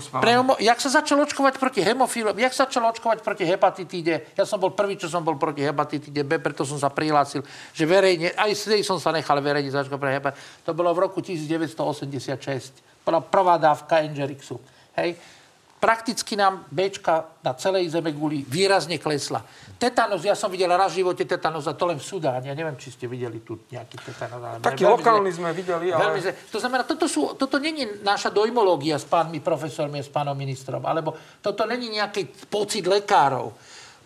[0.57, 4.73] jak sa začalo očkovať proti hemofilom, jak sa začalo očkovať proti hepatitíde, ja som bol
[4.73, 7.45] prvý, čo som bol proti hepatitíde B, preto som sa prihlásil,
[7.77, 10.65] že verejne, aj vtedy som sa nechal verejne zaočkovať pre hepatitíde.
[10.65, 13.05] To bolo v roku 1986.
[13.05, 14.57] Bola prvá dávka Engerixu.
[14.97, 15.36] Hej?
[15.77, 19.45] Prakticky nám Bčka na celej zeme guli výrazne klesla.
[19.77, 22.49] Tetanus, ja som videl raz v živote tetanus a to len v Sudáne.
[22.49, 24.41] Ja neviem, či ste videli tu nejaký tetanus.
[24.41, 26.17] Ale Taký lokálny sme videli, ale...
[26.17, 26.33] zle.
[26.49, 30.81] To znamená, toto, sú, toto není naša dojmológia s pánmi profesormi a s pánom ministrom,
[30.81, 31.13] alebo
[31.45, 33.53] toto není nejaký pocit lekárov.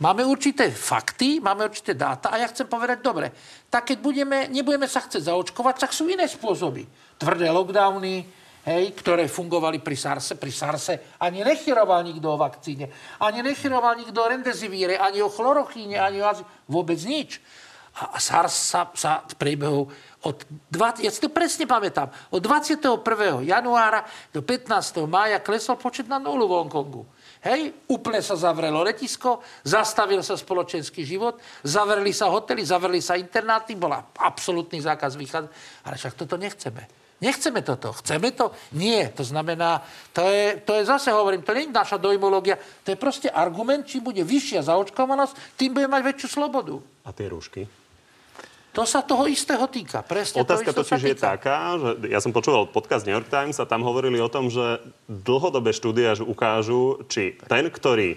[0.02, 3.30] Máme určité fakty, máme určité dáta a ja chcem povedať, dobre,
[3.70, 6.84] tak keď budeme, nebudeme sa chcieť zaočkovať, tak sú iné spôsoby.
[7.22, 10.38] Tvrdé lockdowny, hej, ktoré fungovali pri SARSe.
[10.38, 12.90] Pri SARSe ani nechyroval nikto o vakcíne,
[13.22, 16.30] ani nechyroval nikto o rendezivíre, ani o chlorochíne, ani o
[16.70, 17.42] vôbec nič.
[17.92, 19.84] A SARS sa, sa v priebehu
[20.24, 20.38] od
[20.72, 22.88] 20, ja si to presne pamätám, od 21.
[23.44, 25.04] januára do 15.
[25.12, 27.04] mája klesol počet na nulu v Hongkongu.
[27.42, 33.74] Hej, úplne sa zavrelo letisko, zastavil sa spoločenský život, zavreli sa hotely, zavreli sa internáty,
[33.76, 35.52] bola absolútny zákaz výchádzať.
[35.84, 37.01] Ale však toto nechceme.
[37.22, 37.94] Nechceme toto.
[38.02, 38.50] Chceme to?
[38.74, 39.14] Nie.
[39.14, 42.98] To znamená, to je, to je zase, hovorím, to nie je naša dojmológia, to je
[42.98, 46.82] proste argument, či bude vyššia zaočkovanosť, tým bude mať väčšiu slobodu.
[47.06, 47.70] A tie rúšky?
[48.72, 50.00] To sa toho istého týka.
[50.00, 53.68] Presne Otázka to totiž je taká, že ja som počúval podcast New York Times a
[53.68, 54.80] tam hovorili o tom, že
[55.12, 58.16] dlhodobé štúdie až ukážu, či ten, ktorý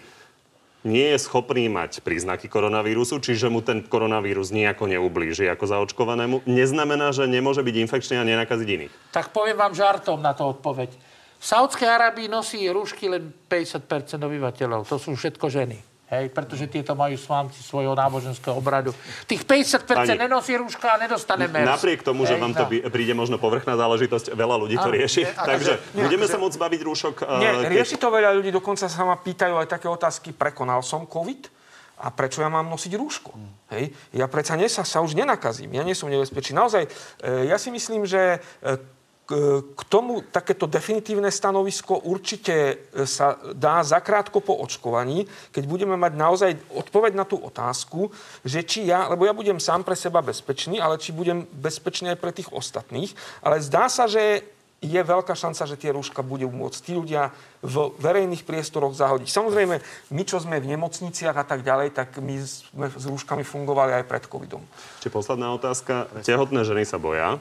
[0.84, 7.10] nie je schopný mať príznaky koronavírusu, čiže mu ten koronavírus nejako neublíži ako zaočkovanému, neznamená,
[7.10, 8.92] že nemôže byť infekčný a nenakaziť iných.
[9.10, 10.92] Tak poviem vám žartom na to odpoveď.
[11.40, 14.88] V Saudskej Arábii nosí rúšky len 50% obyvateľov.
[14.88, 15.93] To sú všetko ženy.
[16.04, 18.92] Hej, pretože tieto majú svámci svojho náboženského obradu.
[19.24, 21.80] Tých 50% Ani, nenosí rúška a nedostane MERS.
[21.80, 25.24] Napriek tomu, že vám to by, príde možno povrchná záležitosť, veľa ľudí to rieši.
[25.24, 27.14] Nie, Takže nie, budeme nie, sa môcť baviť rúšok.
[27.40, 27.72] Nie, keď...
[27.72, 31.64] rieši to veľa ľudí, dokonca sa ma pýtajú aj také otázky, prekonal som COVID?
[32.04, 33.32] A prečo ja mám nosiť rúško?
[33.32, 33.54] Hmm.
[33.72, 33.94] Hej?
[34.12, 36.52] Ja predsa nie sa, sa už nenakazím, ja nie som nebezpečný.
[36.52, 36.84] Naozaj,
[37.24, 38.76] e, ja si myslím, že e,
[39.24, 42.74] k tomu takéto definitívne stanovisko určite e,
[43.08, 48.12] sa dá zakrátko po očkovaní, keď budeme mať naozaj odpoveď na tú otázku,
[48.44, 52.20] že či ja, lebo ja budem sám pre seba bezpečný, ale či budem bezpečný aj
[52.20, 53.16] pre tých ostatných.
[53.40, 54.44] Ale zdá sa, že
[54.84, 57.32] je veľká šanca, že tie rúška budú môcť tí ľudia
[57.64, 59.32] v verejných priestoroch zahodiť.
[59.32, 59.80] Samozrejme,
[60.12, 64.04] my, čo sme v nemocniciach a tak ďalej, tak my sme s rúškami fungovali aj
[64.04, 64.60] pred covidom.
[65.00, 66.12] Či posledná otázka.
[66.20, 67.40] Tehotné ženy sa boja.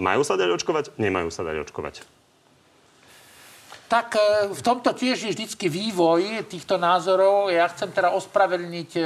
[0.00, 0.84] Majú sa dať očkovať?
[0.96, 2.20] Nemajú sa dať očkovať?
[3.90, 4.22] Tak e,
[4.54, 7.50] v tomto tiež je vždycky vývoj týchto názorov.
[7.50, 9.02] Ja chcem teda ospravedlniť e,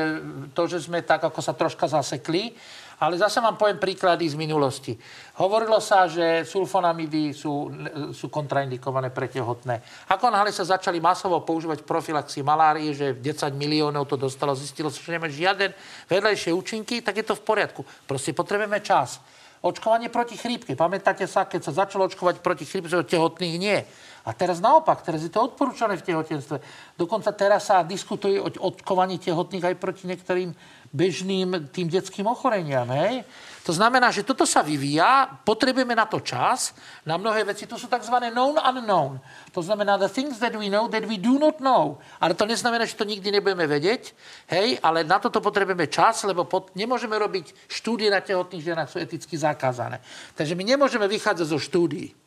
[0.52, 2.52] to, že sme tak ako sa troška zasekli.
[3.00, 4.94] Ale zase vám poviem príklady z minulosti.
[5.42, 7.70] Hovorilo sa, že sulfonamidy sú,
[8.14, 9.82] sú kontraindikované pre tehotné.
[10.10, 14.94] Ako náhle sa začali masovo používať v profilaxii malárie, že 10 miliónov to dostalo, zistilo
[14.94, 15.74] sa, že nemá žiaden
[16.06, 17.82] vedľajšie účinky, tak je to v poriadku.
[18.06, 19.18] Proste potrebujeme čas.
[19.64, 20.76] Očkovanie proti chrípke.
[20.76, 23.80] Pamätáte sa, keď sa začalo očkovať proti chrípke, tehotných nie.
[24.24, 26.56] A teraz naopak, teraz je to odporúčané v tehotenstve.
[26.96, 30.48] Dokonca teraz sa diskutuje o očkovaní tehotných aj proti niektorým
[30.88, 32.88] bežným tým detským ochoreniam.
[32.88, 33.28] Hej?
[33.68, 36.72] To znamená, že toto sa vyvíja, potrebujeme na to čas,
[37.04, 37.68] na mnohé veci.
[37.68, 38.16] To sú tzv.
[38.32, 39.20] known unknown.
[39.52, 42.00] To znamená the things that we know that we do not know.
[42.16, 44.16] Ale to neznamená, že to nikdy nebudeme vedieť,
[44.48, 48.96] hej, ale na toto potrebujeme čas, lebo pot- nemôžeme robiť štúdie na tehotných ženách, sú
[49.04, 50.00] eticky zakázané.
[50.32, 52.23] Takže my nemôžeme vychádzať zo štúdií.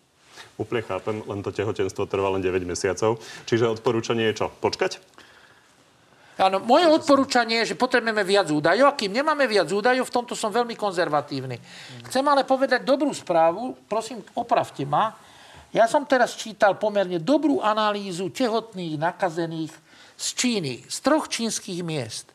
[0.57, 3.21] Úplne chápem, len to tehotenstvo trvá len 9 mesiacov.
[3.45, 4.47] Čiže odporúčanie je čo?
[4.49, 4.97] Počkať?
[6.37, 10.37] Áno, moje odporúčanie je, že potrebujeme viac údajov a kým nemáme viac údajov, v tomto
[10.37, 11.57] som veľmi konzervatívny.
[12.05, 15.17] Chcem ale povedať dobrú správu, prosím, opravte ma.
[15.73, 19.73] Ja som teraz čítal pomerne dobrú analýzu tehotných nakazených
[20.13, 22.33] z Číny, z troch čínskych miest.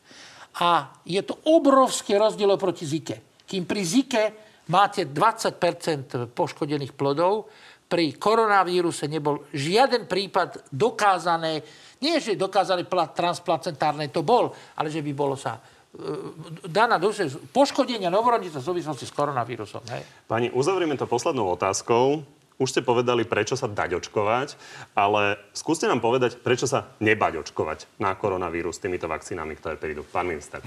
[0.59, 3.43] A je to obrovský rozdiel proti Zike.
[3.47, 4.23] Kým pri Zike
[4.67, 7.47] máte 20% poškodených plodov.
[7.93, 11.61] Pri koronavíruse nebol žiaden prípad dokázané,
[12.01, 15.61] nie že dokázané transplacentárne, to bol, ale že by bolo sa
[15.93, 19.85] e, daná dosť poškodenia novorodica v súvislosti s koronavírusom.
[19.93, 20.25] Hej.
[20.25, 22.25] Pani, uzavrieme to poslednou otázkou.
[22.57, 24.57] Už ste povedali, prečo sa dať očkovať,
[24.97, 30.01] ale skúste nám povedať, prečo sa nebať očkovať na koronavírus s týmito vakcínami, ktoré prídu.
[30.01, 30.65] Pán minister.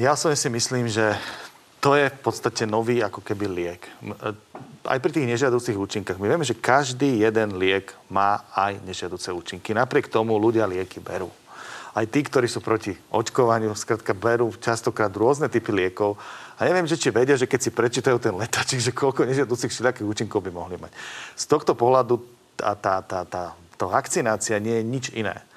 [0.00, 1.20] Ja som si myslím, že
[1.80, 3.82] to je v podstate nový ako keby liek.
[3.88, 4.12] E,
[4.84, 6.20] aj pri tých nežiaducich účinkách.
[6.20, 9.72] My vieme, že každý jeden liek má aj nežiaduce účinky.
[9.72, 11.32] Napriek tomu ľudia lieky berú.
[11.90, 16.20] Aj tí, ktorí sú proti očkovaniu, skrátka berú častokrát rôzne typy liekov.
[16.60, 20.06] A neviem, že či vedia, že keď si prečítajú ten letačik, že koľko nežiaducich všelijakých
[20.06, 20.92] účinkov by mohli mať.
[21.34, 22.20] Z tohto pohľadu
[22.60, 25.49] tá, tá, tá, tá, tá vakcinácia nie je nič iné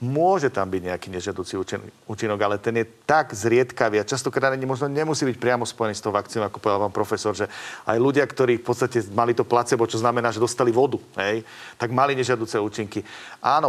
[0.00, 1.60] môže tam byť nejaký nežiaducí
[2.08, 6.00] účinok, ale ten je tak zriedkavý a častokrát ani možno nemusí byť priamo spojený s
[6.00, 7.44] tou vakcínou, ako povedal vám profesor, že
[7.84, 11.44] aj ľudia, ktorí v podstate mali to placebo, čo znamená, že dostali vodu, hej,
[11.76, 13.04] tak mali nežiaduce účinky.
[13.44, 13.68] Áno,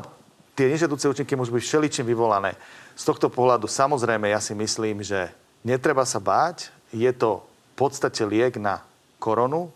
[0.55, 2.55] tie nežiaduce účinky môžu byť všeličím vyvolané.
[2.95, 5.35] Z tohto pohľadu samozrejme ja si myslím, že
[5.67, 8.79] netreba sa báť, je to v podstate liek na
[9.19, 9.67] koronu.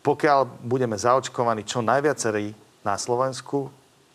[0.00, 3.68] Pokiaľ budeme zaočkovaní čo najviacerí na Slovensku,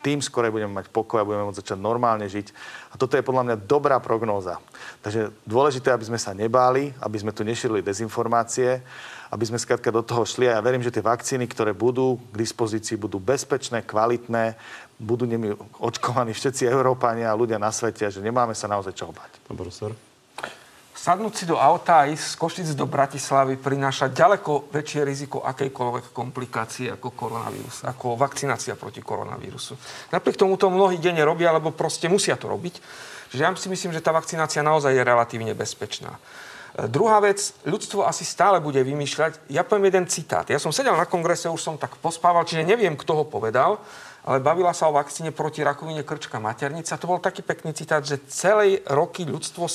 [0.06, 2.54] tým skôr budeme mať pokoj a budeme môcť začať normálne žiť.
[2.94, 4.62] A toto je podľa mňa dobrá prognóza.
[5.02, 8.86] Takže dôležité, aby sme sa nebáli, aby sme tu nešírili dezinformácie,
[9.34, 10.46] aby sme skrátka do toho šli.
[10.46, 14.54] A ja verím, že tie vakcíny, ktoré budú k dispozícii, budú bezpečné, kvalitné,
[15.02, 19.42] budú nimi očkovaní všetci Európania a ľudia na svete, že nemáme sa naozaj čo bať.
[19.50, 20.15] Pán profesor?
[20.96, 26.16] Sadnúť si do auta a ísť z Košic do Bratislavy prináša ďaleko väčšie riziko akejkoľvek
[26.16, 29.76] komplikácie ako koronavírus, ako vakcinácia proti koronavírusu.
[30.16, 32.80] Napriek tomu to mnohí denne robia, lebo proste musia to robiť.
[33.28, 36.16] Čiže ja si myslím, že tá vakcinácia naozaj je relatívne bezpečná.
[36.16, 39.52] E, druhá vec, ľudstvo asi stále bude vymýšľať.
[39.52, 40.48] Ja poviem jeden citát.
[40.48, 43.84] Ja som sedel na kongrese, už som tak pospával, čiže neviem, kto ho povedal,
[44.26, 46.98] ale bavila sa o vakcíne proti rakovine krčka maternica.
[46.98, 49.70] To bol taký pekný citát, že celé roky ľudstvo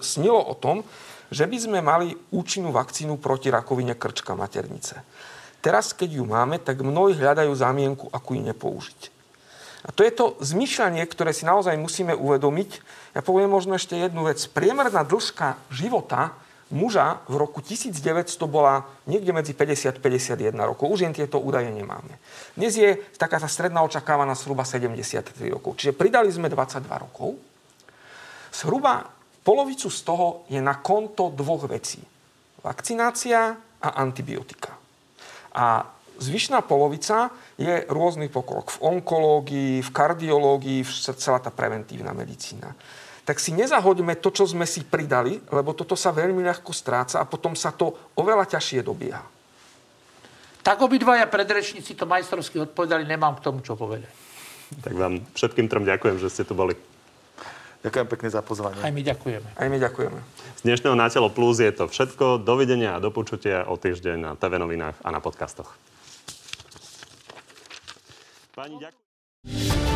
[0.00, 0.80] snilo o tom,
[1.28, 5.04] že by sme mali účinnú vakcínu proti rakovine krčka maternice.
[5.60, 9.00] Teraz, keď ju máme, tak mnohí hľadajú zámienku, ako ju nepoužiť.
[9.82, 12.70] A to je to zmyšľanie, ktoré si naozaj musíme uvedomiť.
[13.14, 14.40] Ja poviem možno ešte jednu vec.
[14.48, 16.34] Priemerná dĺžka života
[16.72, 18.00] muža v roku 1900
[18.48, 20.88] bola niekde medzi 50 a 51 rokov.
[20.88, 22.16] Už jen tieto údaje nemáme.
[22.56, 25.76] Dnes je taká tá stredná očakávaná zhruba 73 rokov.
[25.76, 27.36] Čiže pridali sme 22 rokov.
[28.50, 29.04] Zhruba
[29.44, 32.00] polovicu z toho je na konto dvoch vecí.
[32.64, 33.52] Vakcinácia
[33.82, 34.72] a antibiotika.
[35.52, 35.84] A
[36.16, 37.28] zvyšná polovica
[37.60, 42.72] je rôzny pokrok v onkológii, v kardiológii, v celá tá preventívna medicína
[43.22, 47.28] tak si nezahoďme to, čo sme si pridali, lebo toto sa veľmi ľahko stráca a
[47.28, 49.22] potom sa to oveľa ťažšie dobieha.
[50.62, 54.10] Tak obidvaja predrečníci to majstrovsky odpovedali, nemám k tomu čo povedať.
[54.82, 56.78] Tak vám všetkým trom ďakujem, že ste tu boli.
[57.82, 58.78] Ďakujem pekne za pozvanie.
[58.78, 59.48] Aj my ďakujeme.
[59.58, 60.20] Aj my ďakujeme.
[60.54, 62.46] Z dnešného Na telo plus je to všetko.
[62.46, 65.74] Dovidenia a do počutia o týždeň na TV novinách a na podcastoch.
[68.54, 69.91] Pani, ďakujem.